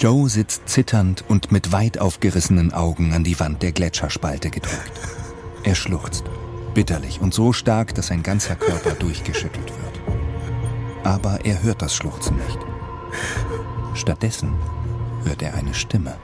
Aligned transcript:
Joe 0.00 0.30
sitzt 0.30 0.66
zitternd 0.66 1.24
und 1.28 1.52
mit 1.52 1.72
weit 1.72 1.98
aufgerissenen 1.98 2.72
Augen 2.72 3.12
an 3.12 3.22
die 3.22 3.38
Wand 3.38 3.62
der 3.62 3.72
Gletscherspalte 3.72 4.48
gedrückt. 4.48 4.98
Er 5.62 5.74
schluchzt, 5.74 6.24
bitterlich 6.72 7.20
und 7.20 7.34
so 7.34 7.52
stark, 7.52 7.94
dass 7.94 8.06
sein 8.06 8.22
ganzer 8.22 8.56
Körper 8.56 8.92
durchgeschüttelt 8.92 9.68
wird. 9.68 10.00
Aber 11.04 11.44
er 11.44 11.62
hört 11.62 11.82
das 11.82 11.94
Schluchzen 11.94 12.38
nicht. 12.38 12.58
Stattdessen 13.92 14.54
hört 15.24 15.42
er 15.42 15.52
eine 15.52 15.74
Stimme. 15.74 16.16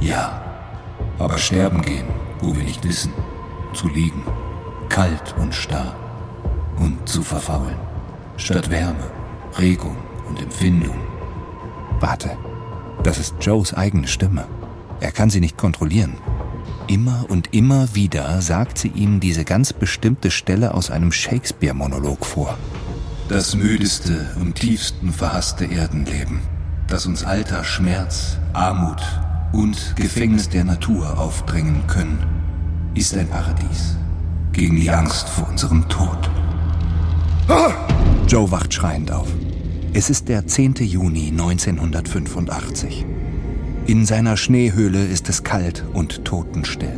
Ja, 0.00 0.42
aber 1.18 1.36
sterben 1.36 1.82
gehen, 1.82 2.08
wo 2.40 2.56
wir 2.56 2.64
nicht 2.64 2.82
wissen, 2.88 3.12
zu 3.74 3.88
liegen, 3.88 4.22
kalt 4.88 5.34
und 5.36 5.54
starr 5.54 5.94
und 6.78 7.06
zu 7.06 7.22
verfaulen, 7.22 7.76
statt 8.38 8.70
Wärme, 8.70 9.10
Regung 9.58 9.98
und 10.26 10.40
Empfindung. 10.40 10.96
Warte, 12.00 12.38
das 13.02 13.18
ist 13.18 13.34
Joes 13.40 13.74
eigene 13.74 14.06
Stimme. 14.06 14.44
Er 15.00 15.12
kann 15.12 15.30
sie 15.30 15.40
nicht 15.40 15.56
kontrollieren. 15.56 16.14
Immer 16.88 17.26
und 17.28 17.54
immer 17.54 17.94
wieder 17.94 18.40
sagt 18.40 18.78
sie 18.78 18.88
ihm 18.88 19.20
diese 19.20 19.44
ganz 19.44 19.72
bestimmte 19.72 20.30
Stelle 20.30 20.74
aus 20.74 20.90
einem 20.90 21.12
Shakespeare-Monolog 21.12 22.24
vor. 22.24 22.58
Das 23.28 23.54
müdeste 23.54 24.34
und 24.40 24.54
tiefsten 24.54 25.12
verhasste 25.12 25.66
Erdenleben, 25.66 26.40
das 26.86 27.04
uns 27.04 27.24
Alter, 27.24 27.62
Schmerz, 27.62 28.38
Armut 28.54 29.02
und 29.52 29.94
Gefängnis 29.96 30.48
der 30.48 30.64
Natur 30.64 31.18
aufdrängen 31.18 31.86
können, 31.86 32.18
ist 32.94 33.16
ein 33.16 33.28
Paradies 33.28 33.96
gegen 34.52 34.76
die 34.76 34.90
Angst 34.90 35.28
vor 35.28 35.48
unserem 35.48 35.88
Tod. 35.88 36.30
Joe 38.26 38.50
wacht 38.50 38.74
schreiend 38.74 39.10
auf. 39.10 39.28
Es 39.94 40.10
ist 40.10 40.28
der 40.28 40.46
10. 40.46 40.74
Juni 40.80 41.28
1985. 41.28 43.06
In 43.86 44.04
seiner 44.04 44.36
Schneehöhle 44.36 45.04
ist 45.06 45.28
es 45.30 45.42
kalt 45.42 45.82
und 45.94 46.26
totenstill. 46.26 46.96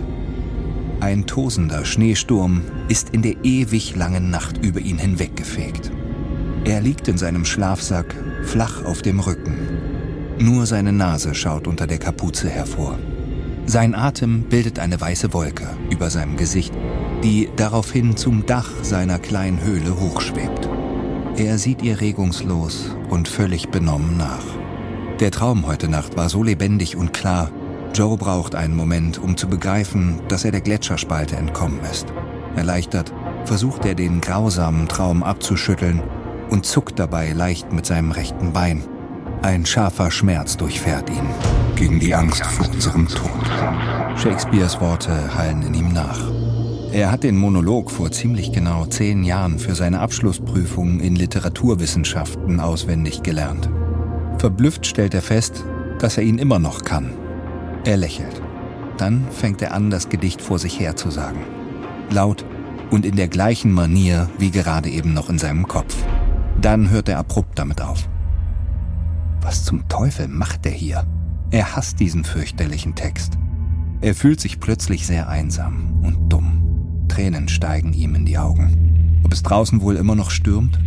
Ein 0.99 1.25
tosender 1.25 1.85
Schneesturm 1.85 2.63
ist 2.89 3.11
in 3.11 3.23
der 3.23 3.45
ewig 3.45 3.95
langen 3.95 4.31
Nacht 4.31 4.59
über 4.59 4.81
ihn 4.81 4.99
hinweggefegt. 4.99 5.93
Er 6.65 6.81
liegt 6.81 7.07
in 7.07 7.17
seinem 7.17 7.45
Schlafsack 7.45 8.15
flach 8.43 8.85
auf 8.85 9.03
dem 9.03 9.21
Rücken. 9.21 9.57
Nur 10.41 10.67
seine 10.67 10.93
Nase 10.93 11.35
schaut 11.35 11.69
unter 11.69 11.87
der 11.87 11.99
Kapuze 11.99 12.51
hervor. 12.51 12.99
Sein 13.67 13.95
Atem 13.95 14.43
bildet 14.43 14.81
eine 14.81 15.01
weiße 15.01 15.33
Wolke 15.33 15.69
über 15.91 16.11
seinem 16.11 16.37
Gesicht, 16.37 16.75
die 17.23 17.49
daraufhin 17.55 18.17
zum 18.17 18.47
Dach 18.47 18.71
seiner 18.83 19.21
kleinen 19.21 19.63
Höhle 19.63 19.99
hochschwebt. 19.99 20.69
Er 21.41 21.57
sieht 21.57 21.81
ihr 21.81 22.03
regungslos 22.03 22.95
und 23.09 23.27
völlig 23.27 23.71
benommen 23.71 24.19
nach. 24.19 24.45
Der 25.21 25.31
Traum 25.31 25.67
heute 25.67 25.89
Nacht 25.89 26.15
war 26.15 26.29
so 26.29 26.43
lebendig 26.43 26.97
und 26.97 27.15
klar, 27.15 27.51
Joe 27.95 28.19
braucht 28.19 28.55
einen 28.55 28.77
Moment, 28.77 29.17
um 29.19 29.39
zu 29.39 29.49
begreifen, 29.49 30.21
dass 30.29 30.45
er 30.45 30.51
der 30.51 30.61
Gletscherspalte 30.61 31.37
entkommen 31.37 31.81
ist. 31.91 32.09
Erleichtert 32.57 33.15
versucht 33.47 33.87
er 33.87 33.95
den 33.95 34.21
grausamen 34.21 34.87
Traum 34.87 35.23
abzuschütteln 35.23 36.03
und 36.51 36.67
zuckt 36.67 36.99
dabei 36.99 37.33
leicht 37.33 37.73
mit 37.73 37.87
seinem 37.87 38.11
rechten 38.11 38.53
Bein. 38.53 38.85
Ein 39.41 39.65
scharfer 39.65 40.11
Schmerz 40.11 40.59
durchfährt 40.59 41.09
ihn. 41.09 41.27
Gegen 41.75 42.01
die 42.01 42.15
Angst 42.15 42.45
vor 42.45 42.69
unserem 42.69 43.09
Tod. 43.09 43.31
Shakespeares 44.17 44.79
Worte 44.79 45.35
hallen 45.35 45.63
in 45.63 45.73
ihm 45.73 45.91
nach. 45.95 46.21
Er 46.93 47.13
hat 47.13 47.23
den 47.23 47.37
Monolog 47.37 47.89
vor 47.89 48.11
ziemlich 48.11 48.51
genau 48.51 48.85
zehn 48.85 49.23
Jahren 49.23 49.61
für 49.61 49.77
seine 49.77 50.01
Abschlussprüfung 50.01 50.99
in 50.99 51.15
Literaturwissenschaften 51.15 52.59
auswendig 52.59 53.23
gelernt. 53.23 53.71
Verblüfft 54.39 54.87
stellt 54.87 55.15
er 55.15 55.23
fest, 55.23 55.65
dass 56.01 56.17
er 56.17 56.25
ihn 56.25 56.39
immer 56.39 56.59
noch 56.59 56.83
kann. 56.83 57.13
Er 57.85 57.97
lächelt. 57.97 58.43
Dann 58.97 59.25
fängt 59.31 59.63
er 59.63 59.73
an, 59.73 59.91
das 59.91 60.09
Gedicht 60.09 60.43
vor 60.43 60.59
sich 60.59 60.81
her 60.81 60.97
zu 60.97 61.11
sagen. 61.11 61.45
Laut 62.11 62.45
und 62.91 63.07
in 63.07 63.15
der 63.15 63.29
gleichen 63.29 63.71
Manier 63.71 64.29
wie 64.39 64.51
gerade 64.51 64.89
eben 64.89 65.15
noch 65.15 65.31
in 65.31 65.39
seinem 65.39 65.69
Kopf. 65.69 65.97
Dann 66.61 66.91
hört 66.91 67.09
er 67.09 67.19
abrupt 67.19 67.57
damit 67.57 67.81
auf. 67.81 68.09
Was 69.43 69.65
zum 69.65 69.89
Teufel 69.89 70.27
macht 70.27 70.67
er 70.67 70.73
hier? 70.73 71.07
Er 71.53 71.77
hasst 71.77 72.01
diesen 72.01 72.25
fürchterlichen 72.25 72.97
Text. 72.97 73.39
Er 74.01 74.17
fühlt 74.17 74.41
sich 74.41 74.59
plötzlich 74.59 75.07
sehr 75.07 75.29
einsam 75.29 76.01
und 76.03 76.33
dumm. 76.33 76.50
Tränen 77.21 77.49
steigen 77.49 77.93
ihm 77.93 78.15
in 78.15 78.25
die 78.25 78.39
Augen. 78.39 79.21
Ob 79.25 79.35
es 79.35 79.43
draußen 79.43 79.83
wohl 79.83 79.97
immer 79.97 80.15
noch 80.15 80.31
stürmt? 80.31 80.79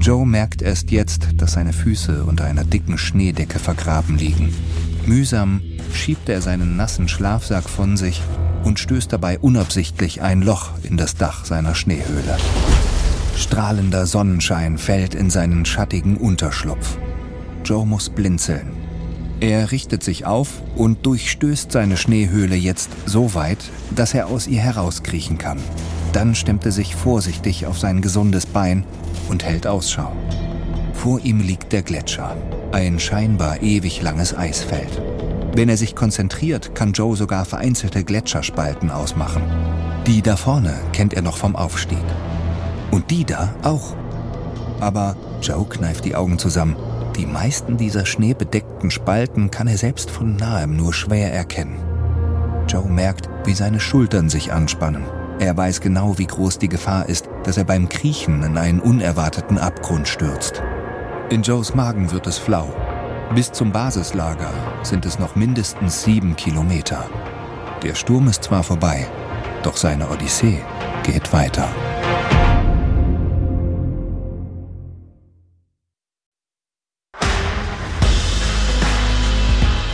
Joe 0.00 0.24
merkt 0.24 0.62
erst 0.62 0.90
jetzt, 0.90 1.28
dass 1.36 1.52
seine 1.52 1.74
Füße 1.74 2.24
unter 2.24 2.46
einer 2.46 2.64
dicken 2.64 2.96
Schneedecke 2.96 3.58
vergraben 3.58 4.16
liegen. 4.16 4.54
Mühsam 5.04 5.60
schiebt 5.92 6.30
er 6.30 6.40
seinen 6.40 6.78
nassen 6.78 7.06
Schlafsack 7.06 7.68
von 7.68 7.98
sich 7.98 8.22
und 8.64 8.78
stößt 8.78 9.12
dabei 9.12 9.38
unabsichtlich 9.38 10.22
ein 10.22 10.40
Loch 10.40 10.70
in 10.82 10.96
das 10.96 11.16
Dach 11.16 11.44
seiner 11.44 11.74
Schneehöhle. 11.74 12.38
Strahlender 13.36 14.06
Sonnenschein 14.06 14.78
fällt 14.78 15.14
in 15.14 15.28
seinen 15.28 15.66
schattigen 15.66 16.16
Unterschlupf. 16.16 16.96
Joe 17.62 17.84
muss 17.84 18.08
blinzeln. 18.08 18.75
Er 19.40 19.70
richtet 19.70 20.02
sich 20.02 20.24
auf 20.24 20.62
und 20.76 21.04
durchstößt 21.04 21.70
seine 21.70 21.98
Schneehöhle 21.98 22.56
jetzt 22.56 22.88
so 23.04 23.34
weit, 23.34 23.58
dass 23.94 24.14
er 24.14 24.28
aus 24.28 24.46
ihr 24.46 24.60
herauskriechen 24.60 25.36
kann. 25.36 25.58
Dann 26.12 26.34
stemmt 26.34 26.64
er 26.64 26.72
sich 26.72 26.96
vorsichtig 26.96 27.66
auf 27.66 27.78
sein 27.78 28.00
gesundes 28.00 28.46
Bein 28.46 28.84
und 29.28 29.44
hält 29.44 29.66
Ausschau. 29.66 30.10
Vor 30.94 31.20
ihm 31.20 31.40
liegt 31.40 31.72
der 31.72 31.82
Gletscher, 31.82 32.34
ein 32.72 32.98
scheinbar 32.98 33.62
ewig 33.62 34.00
langes 34.00 34.34
Eisfeld. 34.34 35.02
Wenn 35.54 35.68
er 35.68 35.76
sich 35.76 35.94
konzentriert, 35.94 36.74
kann 36.74 36.92
Joe 36.92 37.14
sogar 37.14 37.44
vereinzelte 37.44 38.04
Gletscherspalten 38.04 38.90
ausmachen. 38.90 39.42
Die 40.06 40.22
da 40.22 40.36
vorne 40.36 40.74
kennt 40.92 41.12
er 41.12 41.22
noch 41.22 41.36
vom 41.36 41.56
Aufstieg. 41.56 42.04
Und 42.90 43.10
die 43.10 43.24
da 43.24 43.54
auch. 43.62 43.94
Aber 44.80 45.16
Joe 45.42 45.66
kneift 45.66 46.06
die 46.06 46.14
Augen 46.14 46.38
zusammen. 46.38 46.76
Die 47.16 47.24
meisten 47.26 47.78
dieser 47.78 48.04
schneebedeckten 48.04 48.90
Spalten 48.90 49.50
kann 49.50 49.68
er 49.68 49.78
selbst 49.78 50.10
von 50.10 50.36
nahem 50.36 50.76
nur 50.76 50.92
schwer 50.92 51.32
erkennen. 51.32 51.78
Joe 52.68 52.86
merkt, 52.86 53.30
wie 53.44 53.54
seine 53.54 53.80
Schultern 53.80 54.28
sich 54.28 54.52
anspannen. 54.52 55.04
Er 55.38 55.56
weiß 55.56 55.80
genau, 55.80 56.18
wie 56.18 56.26
groß 56.26 56.58
die 56.58 56.68
Gefahr 56.68 57.08
ist, 57.08 57.28
dass 57.44 57.56
er 57.56 57.64
beim 57.64 57.88
Kriechen 57.88 58.42
in 58.42 58.58
einen 58.58 58.80
unerwarteten 58.80 59.58
Abgrund 59.58 60.08
stürzt. 60.08 60.62
In 61.30 61.42
Joes 61.42 61.74
Magen 61.74 62.12
wird 62.12 62.26
es 62.26 62.36
flau. 62.36 62.68
Bis 63.34 63.50
zum 63.50 63.72
Basislager 63.72 64.52
sind 64.82 65.06
es 65.06 65.18
noch 65.18 65.36
mindestens 65.36 66.02
sieben 66.02 66.36
Kilometer. 66.36 67.06
Der 67.82 67.94
Sturm 67.94 68.28
ist 68.28 68.44
zwar 68.44 68.62
vorbei, 68.62 69.06
doch 69.62 69.76
seine 69.76 70.08
Odyssee 70.10 70.60
geht 71.02 71.32
weiter. 71.32 71.68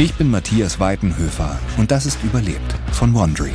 Ich 0.02 0.14
bin 0.14 0.30
Matthias 0.32 0.80
Weidenhöfer 0.80 1.60
und 1.76 1.92
das 1.92 2.06
ist 2.06 2.18
Überlebt 2.24 2.74
von 2.90 3.14
Wandry. 3.14 3.52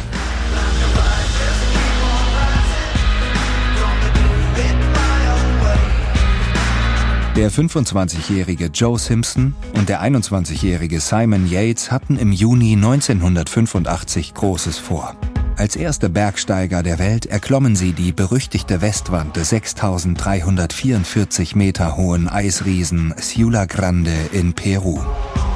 Der 7.35 7.51
25-jährige 7.51 8.67
Joe 8.67 8.97
Simpson 8.97 9.55
und 9.73 9.89
der 9.89 10.01
21-jährige 10.01 11.01
Simon 11.01 11.49
Yates 11.49 11.91
hatten 11.91 12.15
im 12.15 12.31
Juni 12.31 12.75
1985 12.75 14.33
Großes 14.33 14.77
vor. 14.77 15.17
Als 15.57 15.75
erste 15.75 16.09
Bergsteiger 16.09 16.81
der 16.81 16.97
Welt 16.97 17.25
erklommen 17.25 17.75
sie 17.75 17.91
die 17.91 18.13
berüchtigte 18.13 18.79
Westwand 18.79 19.35
des 19.35 19.49
6344 19.49 21.57
Meter 21.57 21.97
hohen 21.97 22.29
Eisriesen 22.29 23.13
Ciula 23.19 23.65
Grande 23.65 24.15
in 24.31 24.53
Peru. 24.53 25.01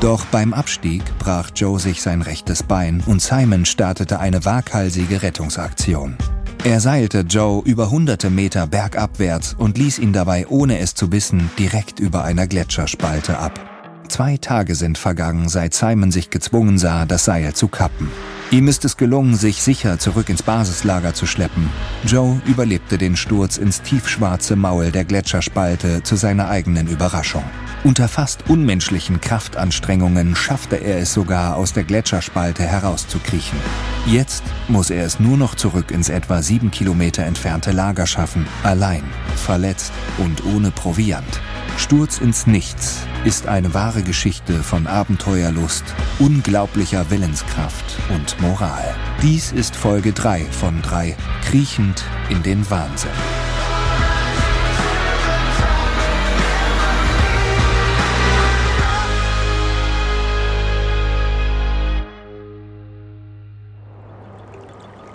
Doch 0.01 0.25
beim 0.25 0.51
Abstieg 0.51 1.03
brach 1.19 1.51
Joe 1.56 1.80
sich 1.80 2.01
sein 2.01 2.24
rechtes 2.24 2.63
Bein 2.63 3.03
und 3.06 3.21
Simon 3.21 3.65
startete 3.65 4.19
eine 4.19 4.44
waghalsige 4.45 5.21
Rettungsaktion. 5.21 6.18
Er 6.63 6.80
seilte 6.80 7.19
Joe 7.19 7.62
über 7.63 7.92
hunderte 7.92 8.31
Meter 8.31 8.65
bergabwärts 8.65 9.53
und 9.59 9.77
ließ 9.77 10.00
ihn 10.00 10.12
dabei, 10.12 10.48
ohne 10.48 10.80
es 10.80 10.95
zu 10.95 11.12
wissen, 11.12 11.51
direkt 11.59 12.00
über 12.00 12.24
einer 12.24 12.48
Gletscherspalte 12.48 13.38
ab. 13.38 13.59
Zwei 14.07 14.38
Tage 14.38 14.74
sind 14.74 14.98
vergangen, 14.98 15.48
seit 15.50 15.75
Simon 15.75 16.12
sich 16.12 16.31
gezwungen 16.31 16.80
sah, 16.80 17.06
das 17.06 17.25
Seil 17.25 17.54
zu 17.54 17.68
kappen. 17.68 18.09
Ihm 18.51 18.68
ist 18.68 18.83
es 18.83 18.98
gelungen, 18.98 19.36
sich 19.36 19.62
sicher 19.62 19.98
zurück 19.98 20.27
ins 20.27 20.44
Basislager 20.44 21.13
zu 21.13 21.25
schleppen. 21.25 21.69
Joe 22.06 22.42
überlebte 22.45 22.98
den 22.98 23.15
Sturz 23.15 23.56
ins 23.56 23.81
tiefschwarze 23.81 24.57
Maul 24.57 24.92
der 24.92 25.06
Gletscherspalte 25.06 26.03
zu 26.03 26.18
seiner 26.18 26.50
eigenen 26.50 26.88
Überraschung. 26.88 27.45
Unter 27.86 28.09
fast 28.09 28.50
unmenschlichen 28.50 29.21
Kraftanstrengungen 29.21 30.36
schaffte 30.36 30.75
er 30.75 30.98
es 30.98 31.13
sogar, 31.13 31.56
aus 31.56 31.71
der 31.71 31.86
Gletscherspalte 31.86 32.63
herauszukriechen. 32.63 33.57
Jetzt 34.06 34.44
muss 34.68 34.89
er 34.89 35.06
es 35.06 35.21
nur 35.21 35.38
noch 35.38 35.56
zurück 35.56 35.89
ins 35.89 36.09
etwa 36.09 36.42
sieben 36.42 36.71
Kilometer 36.71 37.24
entfernte 37.24 37.71
Lager 37.71 38.06
schaffen, 38.06 38.45
allein, 38.63 39.04
verletzt 39.38 39.94
und 40.18 40.44
ohne 40.44 40.71
Proviant. 40.71 41.39
Sturz 41.77 42.19
ins 42.19 42.47
Nichts 42.47 43.06
ist 43.25 43.47
eine 43.47 43.73
wahre 43.73 44.03
Geschichte 44.03 44.63
von 44.63 44.88
Abenteuerlust, 44.88 45.83
unglaublicher 46.19 47.09
Willenskraft 47.09 47.97
und 48.09 48.39
Moral. 48.39 48.95
Dies 49.21 49.51
ist 49.51 49.75
Folge 49.75 50.13
3 50.13 50.45
von 50.45 50.81
3 50.81 51.15
Kriechend 51.44 52.03
in 52.29 52.44
den 52.44 52.69
Wahnsinn. 52.69 53.12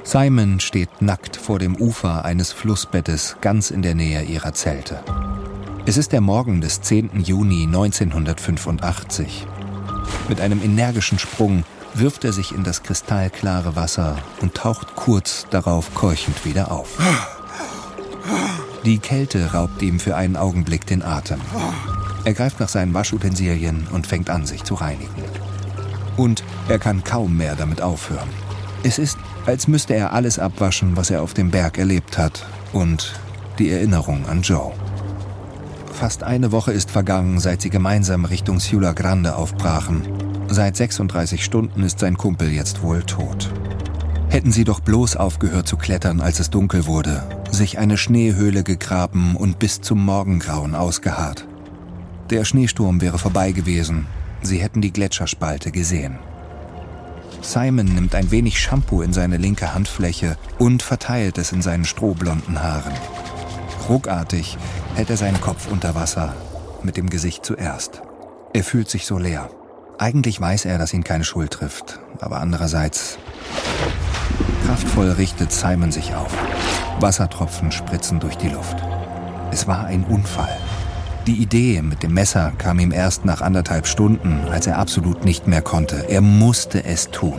Simon 0.06 0.60
steht 0.60 1.02
nackt 1.02 1.36
vor 1.36 1.58
dem 1.58 1.74
Ufer 1.76 2.24
eines 2.24 2.52
Flussbettes 2.52 3.36
ganz 3.40 3.72
in 3.72 3.82
der 3.82 3.96
Nähe 3.96 4.22
ihrer 4.22 4.52
Zelte. 4.52 5.02
Es 5.88 5.96
ist 5.96 6.10
der 6.10 6.20
Morgen 6.20 6.60
des 6.60 6.80
10. 6.80 7.10
Juni 7.20 7.62
1985. 7.62 9.46
Mit 10.28 10.40
einem 10.40 10.60
energischen 10.60 11.20
Sprung 11.20 11.62
wirft 11.94 12.24
er 12.24 12.32
sich 12.32 12.50
in 12.50 12.64
das 12.64 12.82
kristallklare 12.82 13.76
Wasser 13.76 14.16
und 14.42 14.54
taucht 14.54 14.96
kurz 14.96 15.46
darauf 15.48 15.94
keuchend 15.94 16.44
wieder 16.44 16.72
auf. 16.72 16.98
Die 18.84 18.98
Kälte 18.98 19.52
raubt 19.52 19.80
ihm 19.80 20.00
für 20.00 20.16
einen 20.16 20.36
Augenblick 20.36 20.86
den 20.86 21.04
Atem. 21.04 21.40
Er 22.24 22.34
greift 22.34 22.58
nach 22.58 22.68
seinen 22.68 22.92
Waschutensilien 22.92 23.86
und 23.92 24.08
fängt 24.08 24.28
an, 24.28 24.44
sich 24.44 24.64
zu 24.64 24.74
reinigen. 24.74 25.22
Und 26.16 26.42
er 26.68 26.80
kann 26.80 27.04
kaum 27.04 27.36
mehr 27.36 27.54
damit 27.54 27.80
aufhören. 27.80 28.28
Es 28.82 28.98
ist, 28.98 29.18
als 29.46 29.68
müsste 29.68 29.94
er 29.94 30.12
alles 30.12 30.40
abwaschen, 30.40 30.96
was 30.96 31.10
er 31.10 31.22
auf 31.22 31.32
dem 31.32 31.52
Berg 31.52 31.78
erlebt 31.78 32.18
hat 32.18 32.44
und 32.72 33.20
die 33.60 33.70
Erinnerung 33.70 34.26
an 34.26 34.42
Joe. 34.42 34.72
Fast 35.96 36.24
eine 36.24 36.52
Woche 36.52 36.72
ist 36.72 36.90
vergangen, 36.90 37.40
seit 37.40 37.62
sie 37.62 37.70
gemeinsam 37.70 38.26
Richtung 38.26 38.60
Ciula 38.60 38.92
Grande 38.92 39.34
aufbrachen. 39.34 40.02
Seit 40.46 40.76
36 40.76 41.42
Stunden 41.42 41.82
ist 41.82 42.00
sein 42.00 42.18
Kumpel 42.18 42.52
jetzt 42.52 42.82
wohl 42.82 43.02
tot. 43.02 43.50
Hätten 44.28 44.52
sie 44.52 44.64
doch 44.64 44.80
bloß 44.80 45.16
aufgehört 45.16 45.66
zu 45.66 45.78
klettern, 45.78 46.20
als 46.20 46.38
es 46.38 46.50
dunkel 46.50 46.84
wurde, 46.84 47.22
sich 47.50 47.78
eine 47.78 47.96
Schneehöhle 47.96 48.62
gegraben 48.62 49.36
und 49.36 49.58
bis 49.58 49.80
zum 49.80 50.04
Morgengrauen 50.04 50.74
ausgeharrt. 50.74 51.48
Der 52.28 52.44
Schneesturm 52.44 53.00
wäre 53.00 53.18
vorbei 53.18 53.52
gewesen. 53.52 54.06
Sie 54.42 54.58
hätten 54.58 54.82
die 54.82 54.92
Gletscherspalte 54.92 55.72
gesehen. 55.72 56.18
Simon 57.40 57.86
nimmt 57.86 58.14
ein 58.14 58.30
wenig 58.30 58.60
Shampoo 58.60 59.00
in 59.00 59.14
seine 59.14 59.38
linke 59.38 59.72
Handfläche 59.72 60.36
und 60.58 60.82
verteilt 60.82 61.38
es 61.38 61.52
in 61.52 61.62
seinen 61.62 61.86
strohblonden 61.86 62.62
Haaren. 62.62 62.92
Ruckartig 63.88 64.58
hält 64.94 65.10
er 65.10 65.16
seinen 65.16 65.40
Kopf 65.40 65.68
unter 65.70 65.94
Wasser, 65.94 66.34
mit 66.82 66.96
dem 66.96 67.08
Gesicht 67.08 67.44
zuerst. 67.44 68.02
Er 68.52 68.64
fühlt 68.64 68.88
sich 68.88 69.06
so 69.06 69.18
leer. 69.18 69.48
Eigentlich 69.98 70.40
weiß 70.40 70.64
er, 70.64 70.78
dass 70.78 70.92
ihn 70.92 71.04
keine 71.04 71.24
Schuld 71.24 71.52
trifft, 71.52 72.00
aber 72.20 72.40
andererseits... 72.40 73.18
Kraftvoll 74.66 75.12
richtet 75.12 75.52
Simon 75.52 75.92
sich 75.92 76.14
auf. 76.14 76.34
Wassertropfen 76.98 77.70
spritzen 77.70 78.18
durch 78.18 78.36
die 78.36 78.48
Luft. 78.48 78.76
Es 79.52 79.68
war 79.68 79.86
ein 79.86 80.04
Unfall. 80.04 80.56
Die 81.26 81.40
Idee 81.40 81.82
mit 81.82 82.02
dem 82.02 82.14
Messer 82.14 82.52
kam 82.58 82.78
ihm 82.80 82.92
erst 82.92 83.24
nach 83.24 83.40
anderthalb 83.40 83.86
Stunden, 83.86 84.40
als 84.50 84.66
er 84.66 84.78
absolut 84.78 85.24
nicht 85.24 85.46
mehr 85.46 85.62
konnte. 85.62 86.08
Er 86.08 86.20
musste 86.20 86.84
es 86.84 87.10
tun. 87.10 87.38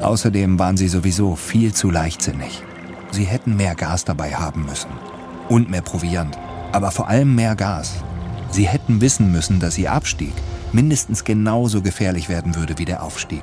Außerdem 0.00 0.58
waren 0.58 0.76
sie 0.76 0.88
sowieso 0.88 1.36
viel 1.36 1.74
zu 1.74 1.90
leichtsinnig. 1.90 2.62
Sie 3.10 3.24
hätten 3.24 3.56
mehr 3.56 3.74
Gas 3.74 4.04
dabei 4.04 4.34
haben 4.34 4.64
müssen. 4.64 4.90
Und 5.48 5.70
mehr 5.70 5.82
Proviant 5.82 6.36
aber 6.72 6.90
vor 6.90 7.08
allem 7.08 7.34
mehr 7.34 7.54
Gas. 7.54 7.92
Sie 8.50 8.66
hätten 8.66 9.00
wissen 9.00 9.30
müssen, 9.30 9.60
dass 9.60 9.78
ihr 9.78 9.92
Abstieg 9.92 10.32
mindestens 10.72 11.24
genauso 11.24 11.82
gefährlich 11.82 12.28
werden 12.28 12.56
würde 12.56 12.78
wie 12.78 12.86
der 12.86 13.02
Aufstieg. 13.02 13.42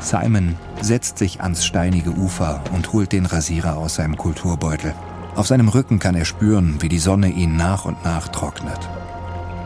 Simon 0.00 0.56
setzt 0.80 1.18
sich 1.18 1.40
ans 1.40 1.64
steinige 1.64 2.10
Ufer 2.10 2.62
und 2.74 2.92
holt 2.92 3.12
den 3.12 3.26
Rasierer 3.26 3.76
aus 3.76 3.96
seinem 3.96 4.16
Kulturbeutel. 4.16 4.92
Auf 5.36 5.46
seinem 5.46 5.68
Rücken 5.68 5.98
kann 5.98 6.14
er 6.14 6.24
spüren, 6.24 6.76
wie 6.80 6.88
die 6.88 6.98
Sonne 6.98 7.28
ihn 7.28 7.56
nach 7.56 7.84
und 7.84 8.04
nach 8.04 8.28
trocknet. 8.28 8.88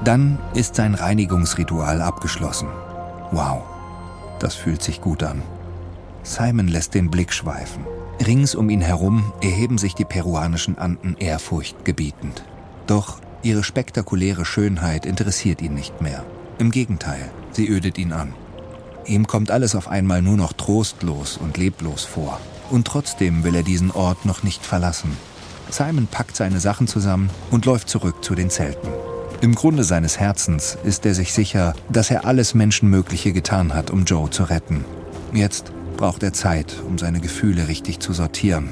Dann 0.05 0.39
ist 0.55 0.75
sein 0.75 0.95
Reinigungsritual 0.95 2.03
abgeschlossen. 2.03 2.69
Wow, 3.31 3.63
das 4.39 4.55
fühlt 4.55 4.83
sich 4.83 5.01
gut 5.01 5.23
an. 5.23 5.43
Simon 6.23 6.69
lässt 6.69 6.95
den 6.95 7.11
Blick 7.11 7.33
schweifen. 7.33 7.85
Rings 8.27 8.55
um 8.55 8.69
ihn 8.69 8.83
herum 8.83 9.33
erheben 9.41 9.79
sich 9.79 9.95
die 9.95 10.05
peruanischen 10.05 10.77
Anden 10.77 11.17
ehrfurchtgebietend. 11.19 12.45
Doch 12.87 13.19
ihre 13.43 13.65
spektakuläre 13.65 14.45
Schönheit 14.45 15.07
interessiert 15.07 15.63
ihn 15.63 15.73
nicht 15.73 16.03
mehr. 16.03 16.25
Im 16.59 16.71
Gegenteil, 16.71 17.31
sie 17.53 17.67
ödet 17.67 17.97
ihn 17.97 18.13
an. 18.13 18.35
Ihm 19.07 19.27
kommt 19.27 19.51
alles 19.51 19.75
auf 19.75 19.89
einmal 19.89 20.21
nur 20.21 20.37
noch 20.37 20.53
trostlos 20.53 21.39
und 21.39 21.57
leblos 21.57 22.05
vor. 22.05 22.39
Und 22.71 22.87
trotzdem 22.87 23.43
will 23.43 23.55
er 23.55 23.63
diesen 23.63 23.91
Ort 23.91 24.27
noch 24.27 24.43
nicht 24.43 24.67
verlassen. 24.67 25.17
Simon 25.71 26.07
packt 26.07 26.37
seine 26.37 26.61
Sachen 26.61 26.87
zusammen 26.87 27.31
und 27.51 27.65
läuft 27.65 27.89
zurück 27.89 28.23
zu 28.23 28.35
den 28.35 28.51
Zelten. 28.51 28.89
Im 29.41 29.55
Grunde 29.55 29.85
seines 29.85 30.21
Herzens 30.21 30.77
ist 30.85 31.07
er 31.07 31.15
sich 31.15 31.33
sicher, 31.33 31.75
dass 31.89 32.11
er 32.11 32.27
alles 32.27 32.53
Menschenmögliche 32.53 33.33
getan 33.33 33.73
hat, 33.73 33.91
um 33.91 34.05
Joe 34.05 34.29
zu 34.29 34.45
retten. 34.45 34.85
Jetzt 35.33 35.73
braucht 36.01 36.23
er 36.23 36.33
Zeit, 36.33 36.77
um 36.89 36.97
seine 36.97 37.21
Gefühle 37.21 37.69
richtig 37.69 38.01
zu 38.01 38.15
sortieren. 38.15 38.71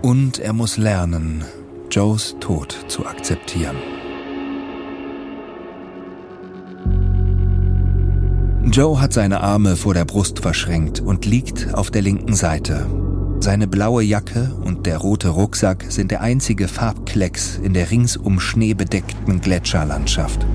Und 0.00 0.38
er 0.38 0.54
muss 0.54 0.78
lernen, 0.78 1.44
Joes 1.90 2.36
Tod 2.40 2.74
zu 2.88 3.04
akzeptieren. 3.04 3.76
Joe 8.72 8.98
hat 8.98 9.12
seine 9.12 9.42
Arme 9.42 9.76
vor 9.76 9.92
der 9.92 10.06
Brust 10.06 10.38
verschränkt 10.38 11.00
und 11.00 11.26
liegt 11.26 11.74
auf 11.74 11.90
der 11.90 12.00
linken 12.00 12.34
Seite. 12.34 12.86
Seine 13.40 13.66
blaue 13.66 14.02
Jacke 14.02 14.50
und 14.64 14.86
der 14.86 14.96
rote 14.96 15.28
Rucksack 15.28 15.84
sind 15.90 16.10
der 16.10 16.22
einzige 16.22 16.66
Farbklecks 16.66 17.60
in 17.62 17.74
der 17.74 17.90
ringsum 17.90 18.40
schneebedeckten 18.40 19.42
Gletscherlandschaft. 19.42 20.46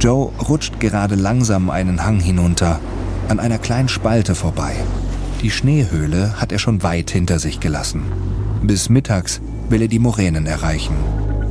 Joe 0.00 0.32
rutscht 0.48 0.80
gerade 0.80 1.14
langsam 1.14 1.70
einen 1.70 2.04
Hang 2.04 2.18
hinunter, 2.18 2.80
an 3.28 3.38
einer 3.38 3.58
kleinen 3.58 3.88
Spalte 3.88 4.34
vorbei. 4.34 4.74
Die 5.42 5.50
Schneehöhle 5.52 6.40
hat 6.40 6.50
er 6.50 6.58
schon 6.58 6.82
weit 6.82 7.10
hinter 7.10 7.38
sich 7.38 7.60
gelassen. 7.60 8.02
Bis 8.62 8.88
mittags 8.88 9.40
will 9.68 9.82
er 9.82 9.88
die 9.88 10.00
Moränen 10.00 10.46
erreichen. 10.46 10.96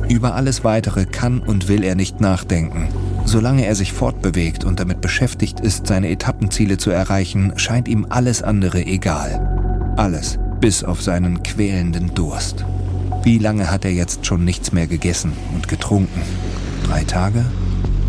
Über 0.08 0.34
alles 0.34 0.62
Weitere 0.62 1.06
kann 1.06 1.40
und 1.40 1.68
will 1.68 1.82
er 1.82 1.94
nicht 1.94 2.20
nachdenken. 2.20 2.88
Solange 3.24 3.64
er 3.64 3.74
sich 3.74 3.92
fortbewegt 3.92 4.64
und 4.64 4.78
damit 4.78 5.00
beschäftigt 5.00 5.60
ist, 5.60 5.86
seine 5.86 6.10
Etappenziele 6.10 6.76
zu 6.76 6.90
erreichen, 6.90 7.54
scheint 7.56 7.88
ihm 7.88 8.06
alles 8.08 8.42
andere 8.42 8.84
egal. 8.84 9.94
Alles, 9.96 10.38
bis 10.60 10.84
auf 10.84 11.02
seinen 11.02 11.42
quälenden 11.42 12.14
Durst. 12.14 12.66
Wie 13.22 13.38
lange 13.38 13.70
hat 13.70 13.84
er 13.84 13.92
jetzt 13.92 14.26
schon 14.26 14.44
nichts 14.44 14.72
mehr 14.72 14.86
gegessen 14.86 15.32
und 15.54 15.68
getrunken? 15.68 16.22
Drei 16.84 17.04
Tage? 17.04 17.44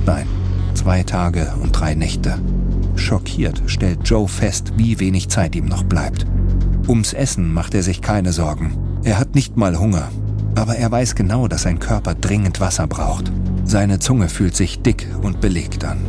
Nein, 0.06 0.28
zwei 0.74 1.04
Tage 1.04 1.54
und 1.62 1.72
drei 1.72 1.96
Nächte. 1.96 2.38
Schockiert 3.00 3.62
stellt 3.68 4.08
Joe 4.08 4.28
fest, 4.28 4.74
wie 4.78 5.00
wenig 5.00 5.30
Zeit 5.30 5.56
ihm 5.56 5.66
noch 5.66 5.84
bleibt. 5.84 6.26
Ums 6.88 7.14
Essen 7.14 7.54
macht 7.54 7.74
er 7.74 7.84
sich 7.84 8.02
keine 8.02 8.34
Sorgen. 8.34 8.78
Er 9.04 9.20
hat 9.20 9.36
nicht 9.36 9.58
mal 9.58 9.80
Hunger, 9.80 10.10
aber 10.56 10.76
er 10.76 10.92
weiß 10.92 11.16
genau, 11.16 11.48
dass 11.48 11.64
sein 11.64 11.80
Körper 11.80 12.16
dringend 12.16 12.60
Wasser 12.60 12.88
braucht. 12.88 13.32
Seine 13.64 14.00
Zunge 14.00 14.30
fühlt 14.30 14.56
sich 14.56 14.82
dick 14.82 15.08
und 15.22 15.42
belegt 15.42 15.86
an. 15.86 16.00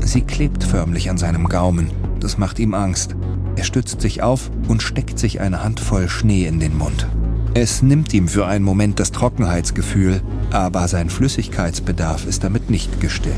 Sie 0.00 0.20
klebt 0.20 0.64
förmlich 0.64 1.10
an 1.10 1.18
seinem 1.18 1.48
Gaumen. 1.48 1.90
Das 2.20 2.38
macht 2.38 2.58
ihm 2.58 2.74
Angst. 2.74 3.16
Er 3.56 3.64
stützt 3.64 4.00
sich 4.00 4.22
auf 4.22 4.50
und 4.68 4.82
steckt 4.82 5.18
sich 5.18 5.40
eine 5.40 5.64
Handvoll 5.64 6.08
Schnee 6.08 6.46
in 6.46 6.60
den 6.60 6.76
Mund. 6.76 7.06
Es 7.54 7.82
nimmt 7.82 8.14
ihm 8.14 8.28
für 8.28 8.46
einen 8.46 8.64
Moment 8.64 9.00
das 9.00 9.10
Trockenheitsgefühl, 9.10 10.22
aber 10.52 10.86
sein 10.86 11.10
Flüssigkeitsbedarf 11.10 12.26
ist 12.26 12.44
damit 12.44 12.70
nicht 12.70 13.00
gestillt. 13.00 13.34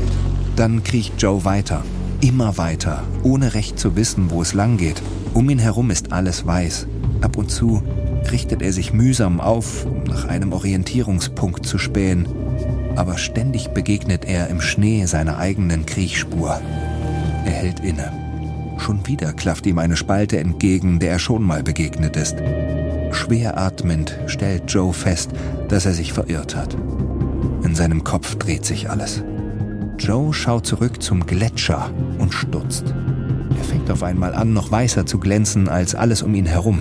Dann 0.55 0.83
kriecht 0.83 1.13
Joe 1.21 1.43
weiter, 1.43 1.83
immer 2.21 2.57
weiter, 2.57 3.03
ohne 3.23 3.53
recht 3.53 3.79
zu 3.79 3.95
wissen, 3.95 4.29
wo 4.31 4.41
es 4.41 4.53
lang 4.53 4.77
geht. 4.77 5.01
Um 5.33 5.49
ihn 5.49 5.59
herum 5.59 5.91
ist 5.91 6.11
alles 6.11 6.45
weiß. 6.45 6.87
Ab 7.21 7.37
und 7.37 7.51
zu 7.51 7.83
richtet 8.31 8.61
er 8.61 8.73
sich 8.73 8.93
mühsam 8.93 9.41
auf, 9.41 9.85
um 9.85 10.03
nach 10.03 10.25
einem 10.25 10.53
Orientierungspunkt 10.53 11.65
zu 11.65 11.77
spähen, 11.77 12.27
aber 12.95 13.17
ständig 13.17 13.69
begegnet 13.69 14.25
er 14.25 14.49
im 14.49 14.61
Schnee 14.61 15.05
seiner 15.05 15.37
eigenen 15.37 15.85
Kriechspur. 15.85 16.61
Er 17.45 17.51
hält 17.51 17.79
inne. 17.79 18.11
Schon 18.77 19.05
wieder 19.07 19.33
klafft 19.33 19.65
ihm 19.65 19.79
eine 19.79 19.95
Spalte 19.95 20.39
entgegen, 20.39 20.99
der 20.99 21.11
er 21.11 21.19
schon 21.19 21.43
mal 21.43 21.63
begegnet 21.63 22.15
ist. 22.15 22.37
Schwer 23.11 23.57
atmend 23.57 24.17
stellt 24.27 24.71
Joe 24.71 24.93
fest, 24.93 25.31
dass 25.67 25.85
er 25.85 25.93
sich 25.93 26.13
verirrt 26.13 26.55
hat. 26.55 26.75
In 27.63 27.75
seinem 27.75 28.03
Kopf 28.03 28.35
dreht 28.35 28.65
sich 28.65 28.89
alles. 28.89 29.23
Joe 30.01 30.33
schaut 30.33 30.65
zurück 30.65 31.03
zum 31.03 31.27
Gletscher 31.27 31.91
und 32.17 32.33
stutzt. 32.33 32.85
Er 33.55 33.63
fängt 33.63 33.91
auf 33.91 34.01
einmal 34.01 34.33
an, 34.33 34.51
noch 34.51 34.71
weißer 34.71 35.05
zu 35.05 35.19
glänzen 35.19 35.69
als 35.69 35.93
alles 35.93 36.23
um 36.23 36.33
ihn 36.33 36.47
herum. 36.47 36.79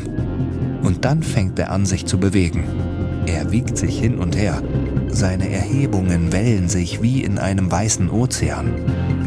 Und 0.83 1.05
dann 1.05 1.23
fängt 1.23 1.59
er 1.59 1.71
an, 1.71 1.85
sich 1.85 2.07
zu 2.07 2.19
bewegen. 2.19 2.65
Er 3.27 3.53
wiegt 3.53 3.77
sich 3.77 4.01
hin 4.01 4.19
und 4.19 4.39
her. 4.39 4.63
Seine 5.09 5.51
Erhebungen 5.51 6.33
wellen 6.33 6.71
sich 6.71 7.03
wie 7.03 7.23
in 7.23 7.37
einem 7.37 7.71
weißen 7.71 8.09
Ozean. 8.09 8.73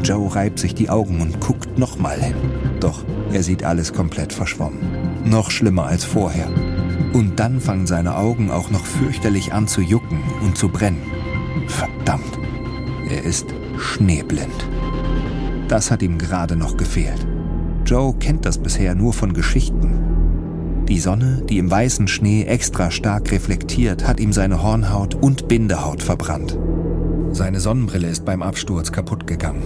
Joe 0.04 0.34
reibt 0.34 0.58
sich 0.58 0.74
die 0.74 0.90
Augen 0.90 1.22
und 1.22 1.40
guckt 1.40 1.78
nochmal 1.78 2.20
hin. 2.20 2.36
Doch 2.80 3.04
er 3.32 3.44
sieht 3.44 3.64
alles 3.64 3.94
komplett 3.94 4.34
verschwommen. 4.34 4.80
Noch 5.24 5.52
schlimmer 5.52 5.86
als 5.86 6.04
vorher. 6.04 6.50
Und 7.14 7.40
dann 7.40 7.62
fangen 7.62 7.86
seine 7.86 8.18
Augen 8.18 8.50
auch 8.50 8.72
noch 8.72 8.86
fürchterlich 8.86 9.54
an 9.54 9.68
zu 9.68 9.82
jucken 9.82 10.24
und 10.42 10.58
zu 10.58 10.70
brennen. 10.70 11.04
Verdammt, 11.68 12.40
er 13.08 13.24
ist 13.24 13.54
schneeblind. 13.78 14.68
Das 15.68 15.92
hat 15.92 16.02
ihm 16.02 16.18
gerade 16.18 16.56
noch 16.56 16.78
gefehlt. 16.78 17.26
Joe 17.86 18.14
kennt 18.14 18.46
das 18.46 18.58
bisher 18.58 18.96
nur 18.96 19.14
von 19.14 19.34
Geschichten. 19.34 20.86
Die 20.88 21.00
Sonne, 21.00 21.44
die 21.50 21.58
im 21.58 21.72
weißen 21.72 22.08
Schnee 22.08 22.44
extra 22.44 22.92
stark 22.92 23.32
reflektiert, 23.32 24.08
hat 24.08 24.20
ihm 24.20 24.34
seine 24.34 24.62
Hornhaut 24.62 25.16
und 25.16 25.48
Bindehaut 25.48 26.04
verbrannt. 26.04 26.58
Seine 27.32 27.60
Sonnenbrille 27.60 28.10
ist 28.10 28.26
beim 28.26 28.44
Absturz 28.44 28.92
kaputt 28.92 29.26
gegangen. 29.26 29.64